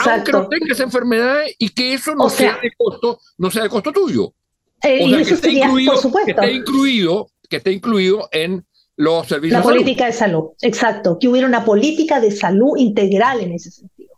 aunque 0.04 0.32
no 0.32 0.48
tengas 0.48 0.80
enfermedades 0.80 1.54
y 1.58 1.70
que 1.70 1.94
eso 1.94 2.14
no 2.14 2.28
sea, 2.28 2.58
de 2.62 2.70
costo, 2.76 3.20
no 3.38 3.50
sea 3.50 3.62
de 3.64 3.68
costo 3.68 3.92
tuyo. 3.92 4.34
Eh, 4.82 5.04
o 5.04 5.08
sea, 5.08 5.24
que, 5.24 5.34
esté 5.34 5.50
incluido, 5.50 6.12
que 6.24 6.30
esté 6.30 6.52
incluido, 6.52 7.30
que 7.48 7.56
esté 7.56 7.72
incluido 7.72 8.28
en 8.30 8.64
los 8.96 9.26
servicios. 9.26 9.58
La 9.58 9.62
política 9.62 10.06
de 10.06 10.12
salud, 10.12 10.50
exacto, 10.60 11.18
que 11.18 11.28
hubiera 11.28 11.46
una 11.46 11.64
política 11.64 12.20
de 12.20 12.30
salud 12.30 12.76
integral 12.76 13.40
en 13.40 13.52
ese 13.52 13.70
sentido. 13.70 14.14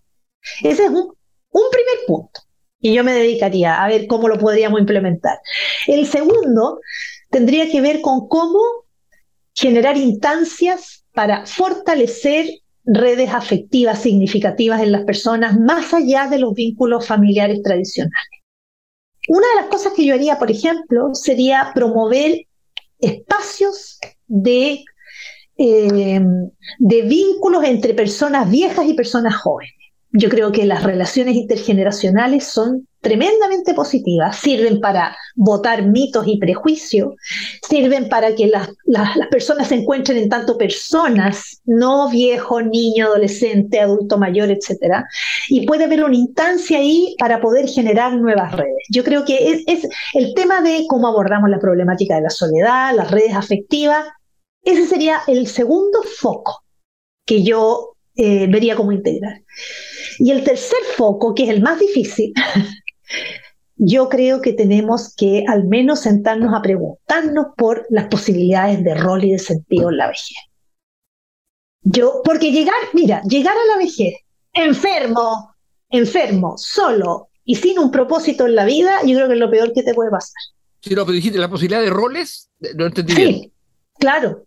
Ese 0.63 0.85
es 0.85 0.91
un, 0.91 1.15
un 1.51 1.71
primer 1.71 2.07
punto. 2.07 2.41
Y 2.81 2.95
yo 2.95 3.05
me 3.05 3.13
dedicaría 3.13 3.83
a 3.83 3.89
ver 3.89 4.07
cómo 4.07 4.27
lo 4.27 4.39
podríamos 4.39 4.81
implementar. 4.81 5.39
El 5.87 6.07
segundo 6.07 6.81
tendría 7.31 7.71
que 7.71 7.81
ver 7.81 8.01
con 8.01 8.27
cómo 8.27 8.59
generar 9.61 9.99
instancias 9.99 11.05
para 11.13 11.45
fortalecer 11.45 12.47
redes 12.83 13.31
afectivas 13.31 14.01
significativas 14.01 14.81
en 14.81 14.91
las 14.91 15.05
personas 15.05 15.61
más 15.61 15.93
allá 15.93 16.29
de 16.29 16.39
los 16.39 16.55
vínculos 16.55 17.07
familiares 17.07 17.63
tradicionales. 17.63 18.31
Una 19.29 19.47
de 19.49 19.55
las 19.57 19.67
cosas 19.67 19.93
que 19.95 20.07
yo 20.07 20.15
haría, 20.15 20.39
por 20.39 20.51
ejemplo, 20.51 21.15
sería 21.15 21.73
promover 21.75 22.47
espacios 22.99 23.99
de, 24.27 24.83
eh, 25.59 26.21
de 26.79 27.03
vínculos 27.03 27.63
entre 27.65 27.93
personas 27.93 28.51
viejas 28.51 28.87
y 28.87 28.95
personas 28.95 29.37
jóvenes. 29.37 29.75
Yo 30.13 30.29
creo 30.29 30.51
que 30.51 30.67
las 30.67 30.83
relaciones 30.83 31.37
intergeneracionales 31.37 32.45
son 32.45 32.89
tremendamente 33.01 33.75
positivas, 33.75 34.37
sirven 34.37 34.81
para 34.81 35.17
votar 35.35 35.87
mitos 35.87 36.27
y 36.27 36.39
prejuicios, 36.39 37.15
sirven 37.67 38.09
para 38.09 38.35
que 38.35 38.49
las, 38.49 38.69
personas 39.31 39.69
se 39.69 39.77
encuentren 39.77 40.19
en 40.19 40.29
tanto 40.29 40.59
personas, 40.59 41.61
no 41.65 42.11
viejo, 42.11 42.61
niño, 42.61 43.07
adolescente, 43.07 43.81
adulto 43.81 44.19
mayor, 44.19 44.51
etc. 44.51 45.05
Y 45.49 45.67
puede 45.67 45.85
haber 45.85 46.05
una 46.05 46.17
instancia 46.17 46.79
ahí 46.79 47.15
para 47.19 47.41
poder 47.41 47.69
generar 47.69 48.15
nuevas 48.15 48.53
redes. 48.53 48.85
Yo 48.91 49.05
creo 49.05 49.25
que 49.25 49.63
es, 49.67 49.89
el 50.15 50.35
tema 50.35 50.61
de 50.61 50.85
cómo 50.89 51.09
abordamos 51.09 51.49
la 51.51 51.59
problemática 51.61 52.17
de 52.17 52.23
la 52.23 52.31
soledad, 52.31 52.95
las 52.95 53.11
redes 53.11 53.35
afectivas, 53.35 54.07
ese 54.63 54.87
sería 54.87 55.21
el 55.27 55.47
segundo 55.47 56.03
foco 56.03 56.65
que 57.25 57.43
yo 57.43 57.95
eh, 58.17 58.47
vería 58.49 58.77
como 58.77 58.93
integral. 58.93 59.43
Y 60.23 60.33
el 60.33 60.45
tercer 60.45 60.79
foco, 60.97 61.35
que 61.35 61.45
es 61.45 61.49
el 61.49 61.63
más 61.63 61.81
difícil, 61.81 62.35
yo 63.77 64.11
creo 64.11 64.43
que 64.43 64.53
tenemos 64.53 65.15
que 65.17 65.45
al 65.49 65.65
menos 65.65 66.01
sentarnos 66.01 66.53
a 66.55 66.61
preguntarnos 66.61 67.47
por 67.57 67.87
las 67.89 68.09
posibilidades 68.09 68.85
de 68.85 68.95
rol 68.95 69.25
y 69.25 69.33
de 69.33 69.39
sentido 69.39 69.89
en 69.89 69.97
la 69.97 70.09
vejez. 70.09 70.37
Yo, 71.83 72.21
porque 72.23 72.53
llegar, 72.53 72.75
mira, 72.93 73.23
llegar 73.23 73.57
a 73.57 73.73
la 73.73 73.79
vejez 73.79 74.15
enfermo, 74.53 75.55
enfermo, 75.89 76.59
solo 76.59 77.29
y 77.43 77.55
sin 77.55 77.79
un 77.79 77.91
propósito 77.91 78.45
en 78.45 78.57
la 78.57 78.67
vida, 78.67 78.99
yo 79.07 79.17
creo 79.17 79.29
que 79.29 79.35
es 79.35 79.41
lo 79.41 79.51
peor 79.51 79.73
que 79.73 79.83
te 79.83 79.95
puede 79.95 80.11
pasar. 80.11 80.37
Sí, 80.81 80.95
lo 80.95 81.07
que 81.07 81.13
dijiste, 81.13 81.39
la 81.39 81.49
posibilidad 81.49 81.81
de 81.81 81.89
roles, 81.89 82.51
no 82.75 82.85
entendí 82.85 83.15
sí, 83.15 83.53
claro, 83.99 84.45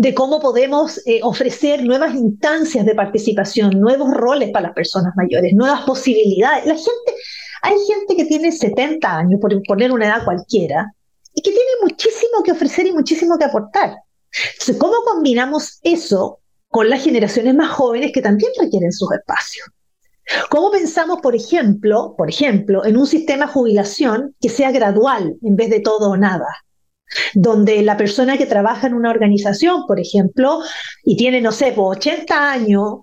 de 0.00 0.14
cómo 0.14 0.38
podemos 0.38 1.04
eh, 1.06 1.18
ofrecer 1.24 1.84
nuevas 1.84 2.14
instancias 2.14 2.86
de 2.86 2.94
participación, 2.94 3.80
nuevos 3.80 4.12
roles 4.12 4.52
para 4.52 4.68
las 4.68 4.74
personas 4.74 5.12
mayores, 5.16 5.52
nuevas 5.54 5.80
posibilidades. 5.82 6.66
La 6.66 6.74
gente, 6.74 7.12
hay 7.62 7.74
gente 7.84 8.14
que 8.14 8.24
tiene 8.24 8.52
70 8.52 9.16
años, 9.16 9.40
por 9.40 9.60
poner 9.64 9.90
una 9.90 10.06
edad 10.06 10.24
cualquiera, 10.24 10.92
y 11.34 11.42
que 11.42 11.50
tiene 11.50 11.70
muchísimo 11.82 12.44
que 12.44 12.52
ofrecer 12.52 12.86
y 12.86 12.92
muchísimo 12.92 13.36
que 13.36 13.46
aportar. 13.46 13.96
Entonces, 14.52 14.76
¿cómo 14.76 14.94
combinamos 15.04 15.80
eso 15.82 16.38
con 16.68 16.88
las 16.88 17.02
generaciones 17.02 17.56
más 17.56 17.70
jóvenes 17.70 18.12
que 18.12 18.22
también 18.22 18.52
requieren 18.56 18.92
sus 18.92 19.10
espacios? 19.10 19.66
¿Cómo 20.48 20.70
pensamos, 20.70 21.20
por 21.20 21.34
ejemplo, 21.34 22.14
por 22.16 22.28
ejemplo, 22.28 22.84
en 22.84 22.96
un 22.96 23.06
sistema 23.06 23.46
de 23.46 23.52
jubilación 23.52 24.36
que 24.40 24.48
sea 24.48 24.70
gradual 24.70 25.36
en 25.42 25.56
vez 25.56 25.70
de 25.70 25.80
todo 25.80 26.10
o 26.10 26.16
nada? 26.16 26.46
Donde 27.34 27.82
la 27.82 27.96
persona 27.96 28.36
que 28.36 28.46
trabaja 28.46 28.86
en 28.86 28.94
una 28.94 29.10
organización, 29.10 29.86
por 29.86 30.00
ejemplo, 30.00 30.60
y 31.04 31.16
tiene, 31.16 31.40
no 31.40 31.52
sé, 31.52 31.74
80 31.76 32.24
pues, 32.26 32.38
años, 32.38 33.00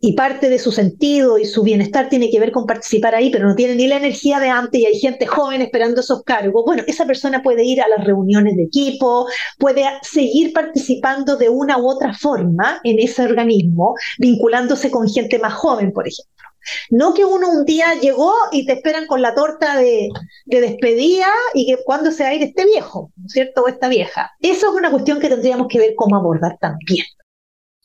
y 0.00 0.12
parte 0.12 0.48
de 0.48 0.58
su 0.58 0.70
sentido 0.70 1.38
y 1.38 1.44
su 1.44 1.62
bienestar 1.62 2.08
tiene 2.08 2.30
que 2.30 2.38
ver 2.38 2.52
con 2.52 2.66
participar 2.66 3.14
ahí, 3.14 3.30
pero 3.30 3.48
no 3.48 3.56
tiene 3.56 3.74
ni 3.74 3.88
la 3.88 3.96
energía 3.96 4.38
de 4.38 4.48
antes 4.48 4.80
y 4.80 4.86
hay 4.86 4.98
gente 4.98 5.26
joven 5.26 5.60
esperando 5.60 6.00
esos 6.00 6.22
cargos, 6.22 6.62
bueno, 6.64 6.84
esa 6.86 7.04
persona 7.04 7.42
puede 7.42 7.64
ir 7.64 7.80
a 7.82 7.88
las 7.88 8.04
reuniones 8.04 8.56
de 8.56 8.64
equipo, 8.64 9.26
puede 9.58 9.84
seguir 10.02 10.52
participando 10.52 11.36
de 11.36 11.48
una 11.48 11.78
u 11.78 11.88
otra 11.88 12.14
forma 12.14 12.80
en 12.84 13.00
ese 13.00 13.22
organismo, 13.24 13.94
vinculándose 14.18 14.90
con 14.90 15.08
gente 15.08 15.38
más 15.38 15.54
joven, 15.54 15.92
por 15.92 16.06
ejemplo. 16.06 16.47
No 16.90 17.14
que 17.14 17.24
uno 17.24 17.50
un 17.50 17.64
día 17.64 17.94
llegó 18.00 18.32
y 18.52 18.66
te 18.66 18.74
esperan 18.74 19.06
con 19.06 19.22
la 19.22 19.34
torta 19.34 19.76
de, 19.78 20.08
despedida 20.46 21.28
y 21.54 21.66
que 21.66 21.82
cuando 21.84 22.10
se 22.10 22.24
va 22.24 22.30
a 22.30 22.34
ir 22.34 22.42
este 22.42 22.64
viejo, 22.64 23.12
¿no 23.16 23.26
es 23.26 23.32
cierto? 23.32 23.62
O 23.62 23.68
esta 23.68 23.88
vieja. 23.88 24.30
Eso 24.40 24.70
es 24.70 24.74
una 24.74 24.90
cuestión 24.90 25.20
que 25.20 25.28
tendríamos 25.28 25.68
que 25.68 25.78
ver 25.78 25.94
cómo 25.96 26.16
abordar 26.16 26.58
también. 26.60 27.04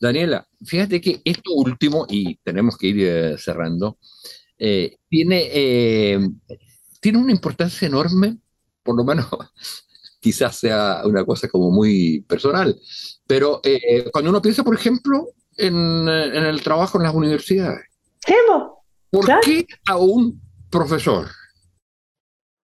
Daniela, 0.03 0.45
fíjate 0.65 0.99
que 0.99 1.21
esto 1.23 1.53
último, 1.53 2.05
y 2.09 2.35
tenemos 2.43 2.77
que 2.77 2.87
ir 2.87 2.97
eh, 2.99 3.37
cerrando, 3.37 3.97
eh, 4.57 4.97
tiene, 5.07 5.49
eh, 5.49 6.19
tiene 6.99 7.19
una 7.19 7.31
importancia 7.31 7.87
enorme, 7.87 8.37
por 8.83 8.97
lo 8.97 9.05
menos 9.05 9.27
quizás 10.19 10.57
sea 10.57 11.03
una 11.05 11.23
cosa 11.23 11.47
como 11.47 11.71
muy 11.71 12.19
personal. 12.27 12.77
Pero 13.25 13.61
cuando 14.11 14.29
uno 14.29 14.41
piensa, 14.41 14.61
por 14.61 14.75
ejemplo, 14.75 15.29
en, 15.55 16.09
el 16.09 16.61
trabajo 16.61 16.97
en 16.97 17.03
las 17.03 17.15
universidades, 17.15 17.85
¿por 19.13 19.27
qué 19.41 19.67
a 19.85 19.97
un 19.97 20.41
profesor 20.71 21.29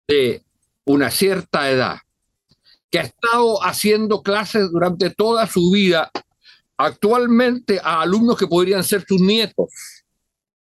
de 0.09 0.43
una 0.87 1.11
cierta 1.11 1.71
edad 1.71 1.99
que 2.89 2.99
ha 2.99 3.03
estado 3.03 3.63
haciendo 3.63 4.23
clases 4.23 4.71
durante 4.73 5.11
toda 5.11 5.47
su 5.47 5.71
vida 5.71 6.11
actualmente 6.79 7.79
a 7.85 8.01
alumnos 8.01 8.39
que 8.39 8.47
podrían 8.47 8.83
ser 8.83 9.05
sus 9.07 9.21
nietos, 9.21 9.69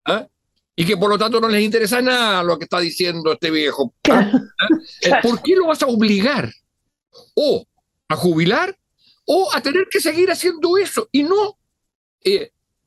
¿eh? 0.07 0.28
y 0.75 0.84
que 0.84 0.97
por 0.97 1.11
lo 1.11 1.17
tanto 1.17 1.39
no 1.39 1.47
les 1.47 1.63
interesa 1.63 2.01
nada 2.01 2.41
lo 2.41 2.57
que 2.57 2.63
está 2.63 2.80
diciendo 2.80 3.32
este 3.32 3.51
viejo. 3.51 3.93
¿eh? 4.05 4.32
¿Eh? 5.03 5.11
¿Por 5.21 5.43
qué 5.43 5.55
lo 5.55 5.67
vas 5.67 5.84
a 5.84 5.88
obligar? 5.88 6.51
O 7.36 7.63
a 8.07 8.15
jubilar 8.15 8.75
o 9.25 9.47
a 9.53 9.61
tener 9.61 9.88
que 9.91 10.01
seguir 10.01 10.32
haciendo 10.32 10.75
eso 10.78 11.07
y 11.11 11.21
no, 11.21 11.59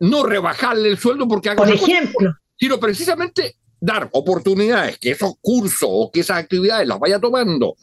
no 0.00 0.24
rebajarle 0.24 0.88
el 0.88 0.98
sueldo 0.98 1.28
porque 1.28 1.52
Por 1.52 1.70
ejemplo. 1.70 2.34
Sino 2.60 2.78
precisamente 2.78 3.56
dar 3.80 4.08
oportunidades, 4.12 4.98
que 4.98 5.12
esos 5.12 5.32
cursos 5.40 5.88
o 5.90 6.10
que 6.12 6.20
esas 6.20 6.38
actividades 6.38 6.86
las 6.86 7.00
vaya 7.00 7.18
tomando 7.18 7.76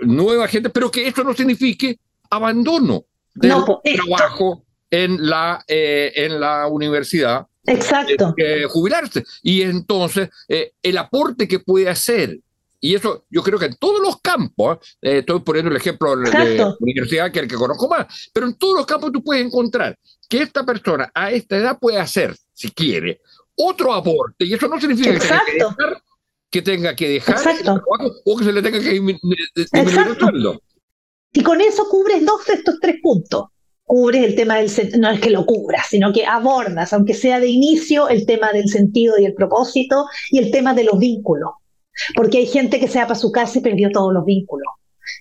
nueva 0.00 0.48
gente, 0.48 0.68
pero 0.70 0.90
que 0.90 1.06
esto 1.06 1.22
no 1.22 1.32
signifique 1.32 2.00
abandono 2.28 3.04
del 3.32 3.62
trabajo 3.94 4.64
en 4.90 5.28
la, 5.28 5.64
en 5.68 6.40
la 6.40 6.66
universidad 6.66 7.46
Exacto. 7.66 8.34
jubilarse. 8.68 9.24
Y 9.42 9.62
entonces, 9.62 10.30
eh, 10.48 10.72
el 10.82 10.98
aporte 10.98 11.48
que 11.48 11.58
puede 11.58 11.88
hacer, 11.88 12.38
y 12.80 12.94
eso 12.94 13.24
yo 13.30 13.42
creo 13.42 13.58
que 13.58 13.66
en 13.66 13.76
todos 13.76 14.00
los 14.00 14.20
campos, 14.20 14.78
eh, 15.02 15.18
estoy 15.18 15.40
poniendo 15.40 15.70
el 15.70 15.76
ejemplo 15.76 16.16
de 16.16 16.30
la 16.30 16.76
universidad 16.80 17.32
que 17.32 17.40
es 17.40 17.42
el 17.44 17.48
que 17.50 17.56
conozco 17.56 17.88
más, 17.88 18.30
pero 18.32 18.46
en 18.46 18.54
todos 18.54 18.76
los 18.76 18.86
campos 18.86 19.12
tú 19.12 19.22
puedes 19.22 19.44
encontrar 19.44 19.98
que 20.28 20.42
esta 20.42 20.64
persona 20.64 21.10
a 21.14 21.30
esta 21.30 21.56
edad 21.56 21.78
puede 21.78 21.98
hacer, 21.98 22.36
si 22.52 22.70
quiere, 22.70 23.20
otro 23.56 23.92
aporte, 23.94 24.44
y 24.44 24.54
eso 24.54 24.68
no 24.68 24.80
significa 24.80 25.12
que 25.12 25.20
tenga 25.20 25.44
que 25.44 25.52
dejar, 25.58 26.02
que 26.50 26.62
tenga 26.62 26.96
que 26.96 27.08
dejar 27.08 27.36
o 28.24 28.36
que 28.36 28.44
se 28.44 28.52
le 28.52 28.62
tenga 28.62 28.80
que 28.80 28.90
disminuir 28.90 29.38
el 29.54 30.18
sueldo. 30.18 30.62
Y 31.32 31.42
con 31.42 31.60
eso 31.60 31.88
cubres 31.88 32.24
dos 32.24 32.46
de 32.46 32.54
estos 32.54 32.78
tres 32.80 32.96
puntos 33.02 33.46
cubres 33.86 34.24
el 34.24 34.34
tema 34.34 34.56
del 34.56 34.70
no 34.98 35.10
es 35.10 35.20
que 35.20 35.30
lo 35.30 35.46
cubras, 35.46 35.86
sino 35.88 36.12
que 36.12 36.26
abordas, 36.26 36.92
aunque 36.92 37.14
sea 37.14 37.40
de 37.40 37.48
inicio, 37.48 38.08
el 38.08 38.26
tema 38.26 38.52
del 38.52 38.68
sentido 38.68 39.16
y 39.18 39.24
el 39.24 39.34
propósito 39.34 40.06
y 40.30 40.38
el 40.38 40.50
tema 40.50 40.74
de 40.74 40.84
los 40.84 40.98
vínculos. 40.98 41.50
Porque 42.14 42.38
hay 42.38 42.46
gente 42.46 42.78
que 42.78 42.88
se 42.88 42.98
va 42.98 43.06
para 43.06 43.18
su 43.18 43.32
casa 43.32 43.58
y 43.58 43.62
perdió 43.62 43.90
todos 43.90 44.12
los 44.12 44.24
vínculos. 44.24 44.66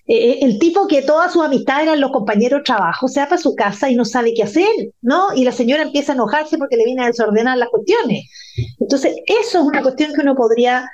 Eh, 0.08 0.32
eh, 0.32 0.40
el 0.42 0.60
tipo 0.60 0.88
que 0.88 1.02
toda 1.02 1.30
su 1.30 1.42
amistad 1.42 1.84
eran 1.84 2.00
los 2.00 2.12
compañeros 2.12 2.60
de 2.60 2.64
trabajo 2.64 3.08
se 3.08 3.20
va 3.20 3.28
para 3.28 3.42
su 3.42 3.56
casa 3.56 3.90
y 3.90 3.96
no 3.96 4.06
sabe 4.06 4.34
qué 4.36 4.44
hacer, 4.44 4.70
¿no? 5.02 5.34
Y 5.34 5.44
la 5.44 5.52
señora 5.52 5.84
empieza 5.84 6.12
a 6.12 6.16
enojarse 6.16 6.58
porque 6.58 6.78
le 6.78 6.86
viene 6.86 7.04
a 7.04 7.08
desordenar 7.08 7.58
las 7.58 7.70
cuestiones. 7.70 8.30
Entonces, 8.80 9.16
eso 9.26 9.60
es 9.60 9.66
una 9.66 9.82
cuestión 9.82 10.14
que 10.14 10.22
uno 10.22 10.36
podría 10.36 10.90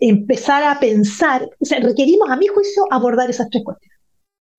empezar 0.00 0.64
a 0.64 0.78
pensar. 0.80 1.48
O 1.60 1.64
sea, 1.64 1.80
requerimos, 1.80 2.30
a 2.30 2.36
mi 2.36 2.46
juicio, 2.46 2.84
abordar 2.90 3.30
esas 3.30 3.48
tres 3.50 3.62
cuestiones. 3.64 3.94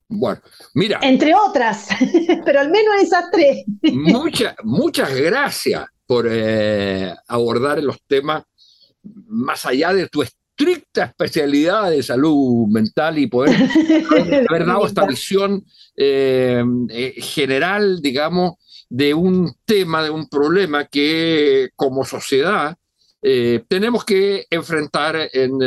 Bueno, 0.07 0.39
mira. 0.75 0.99
Entre 1.01 1.33
otras, 1.33 1.87
pero 2.45 2.59
al 2.59 2.69
menos 2.69 2.95
esas 3.01 3.25
tres. 3.31 3.63
muchas 4.63 5.15
gracias 5.15 5.85
por 6.05 6.27
eh, 6.29 7.13
abordar 7.27 7.81
los 7.81 7.97
temas 8.07 8.43
más 9.27 9.65
allá 9.65 9.93
de 9.93 10.07
tu 10.07 10.23
estricta 10.57 11.05
especialidad 11.05 11.91
de 11.91 12.01
salud 12.01 12.67
mental 12.67 13.17
y 13.17 13.27
poder 13.27 13.55
haber 14.49 14.65
dado 14.65 14.85
esta 14.87 15.05
visión 15.05 15.65
eh, 15.97 16.63
eh, 16.89 17.13
general, 17.21 18.01
digamos, 18.01 18.53
de 18.89 19.13
un 19.13 19.53
tema, 19.65 20.03
de 20.03 20.09
un 20.09 20.29
problema 20.29 20.85
que 20.85 21.69
como 21.75 22.05
sociedad 22.05 22.77
tenemos 23.67 24.05
que 24.05 24.45
enfrentar 24.51 25.17
en, 25.33 25.59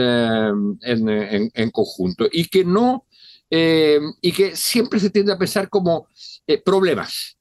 en, 0.81 1.71
conjunto 1.73 2.29
y 2.31 2.45
que 2.45 2.65
no 2.65 3.09
eh, 3.51 3.99
y 4.21 4.33
que 4.33 4.55
siempre 4.55 5.01
se 5.01 5.11
tiende 5.11 5.33
a 5.33 5.39
pensar 5.39 5.69
como 5.69 6.09
eh, 6.47 6.59
problemas. 6.59 7.37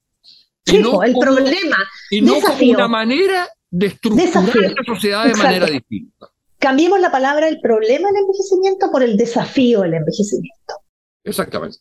Sí, 0.65 0.79
no 0.79 1.03
el 1.03 1.13
problema. 1.13 1.77
Y 2.09 2.21
no 2.21 2.39
como 2.39 2.71
una 2.71 2.87
manera 2.87 3.47
de 3.69 3.87
estructurar 3.87 4.73
la 4.75 4.83
sociedad 4.85 5.25
de 5.25 5.35
manera 5.35 5.65
distinta. 5.67 6.29
Cambiemos 6.59 6.99
la 6.99 7.11
palabra 7.11 7.47
el 7.47 7.59
problema 7.59 8.09
del 8.09 8.21
envejecimiento 8.21 8.91
por 8.91 9.03
el 9.03 9.15
desafío 9.15 9.81
del 9.81 9.95
envejecimiento. 9.95 10.75
Exactamente. 11.23 11.77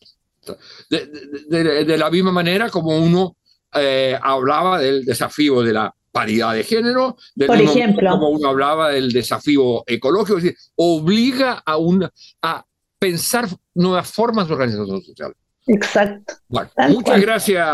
De, 0.89 1.97
la 1.97 2.09
misma 2.09 2.31
manera 2.31 2.69
como 2.69 2.97
uno 2.97 3.35
eh, 3.73 4.17
hablaba 4.21 4.79
del 4.79 5.03
desafío 5.03 5.61
de 5.61 5.73
la 5.73 5.93
paridad 6.11 6.53
de 6.53 6.63
género, 6.63 7.17
por 7.45 7.61
ejemplo, 7.61 8.11
como 8.11 8.29
uno 8.29 8.49
hablaba 8.49 8.89
del 8.89 9.11
desafío 9.11 9.83
ecológico, 9.85 10.37
es 10.37 10.43
decir, 10.45 10.59
obliga 10.75 11.61
a, 11.65 11.77
una, 11.77 12.11
a 12.41 12.65
pensar 12.97 13.47
nuevas 13.75 14.09
formas 14.11 14.47
de 14.47 14.53
organización 14.53 15.01
social. 15.03 15.33
Exacto. 15.67 16.33
muchas 16.89 17.21
gracias, 17.21 17.67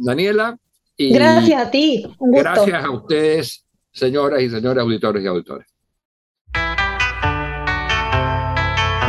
Daniela. 0.00 0.56
Y 0.96 1.12
gracias 1.12 1.66
a 1.66 1.70
ti. 1.70 2.06
Gracias 2.20 2.84
a 2.84 2.90
ustedes, 2.90 3.64
señoras 3.92 4.42
y 4.42 4.50
señores 4.50 4.82
auditores 4.82 5.22
y 5.22 5.26
auditores. 5.26 5.66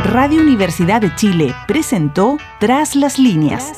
Radio 0.04 0.40
Universidad 0.40 1.02
de 1.02 1.14
Chile 1.14 1.54
presentó 1.68 2.38
Tras 2.58 2.96
las 2.96 3.18
líneas. 3.18 3.72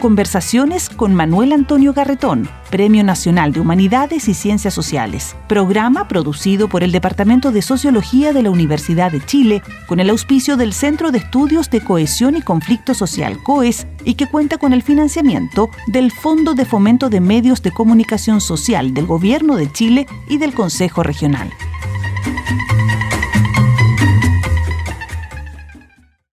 Conversaciones 0.00 0.90
con 0.90 1.14
Manuel 1.14 1.52
Antonio 1.52 1.94
Garretón, 1.94 2.48
Premio 2.70 3.04
Nacional 3.04 3.52
de 3.52 3.60
Humanidades 3.60 4.28
y 4.28 4.34
Ciencias 4.34 4.74
Sociales. 4.74 5.36
Programa 5.48 6.08
producido 6.08 6.68
por 6.68 6.82
el 6.82 6.92
Departamento 6.92 7.50
de 7.50 7.62
Sociología 7.62 8.32
de 8.32 8.42
la 8.42 8.50
Universidad 8.50 9.12
de 9.12 9.24
Chile 9.24 9.62
con 9.86 10.00
el 10.00 10.10
auspicio 10.10 10.56
del 10.56 10.72
Centro 10.72 11.12
de 11.12 11.18
Estudios 11.18 11.70
de 11.70 11.82
Cohesión 11.82 12.36
y 12.36 12.42
Conflicto 12.42 12.92
Social 12.92 13.38
COES 13.42 13.86
y 14.04 14.14
que 14.14 14.26
cuenta 14.26 14.58
con 14.58 14.72
el 14.72 14.82
financiamiento 14.82 15.70
del 15.86 16.10
Fondo 16.10 16.54
de 16.54 16.64
Fomento 16.64 17.10
de 17.10 17.20
Medios 17.20 17.62
de 17.62 17.70
Comunicación 17.70 18.40
Social 18.40 18.92
del 18.92 19.06
Gobierno 19.06 19.56
de 19.56 19.70
Chile 19.70 20.06
y 20.28 20.38
del 20.38 20.52
Consejo 20.52 21.02
Regional. 21.02 21.50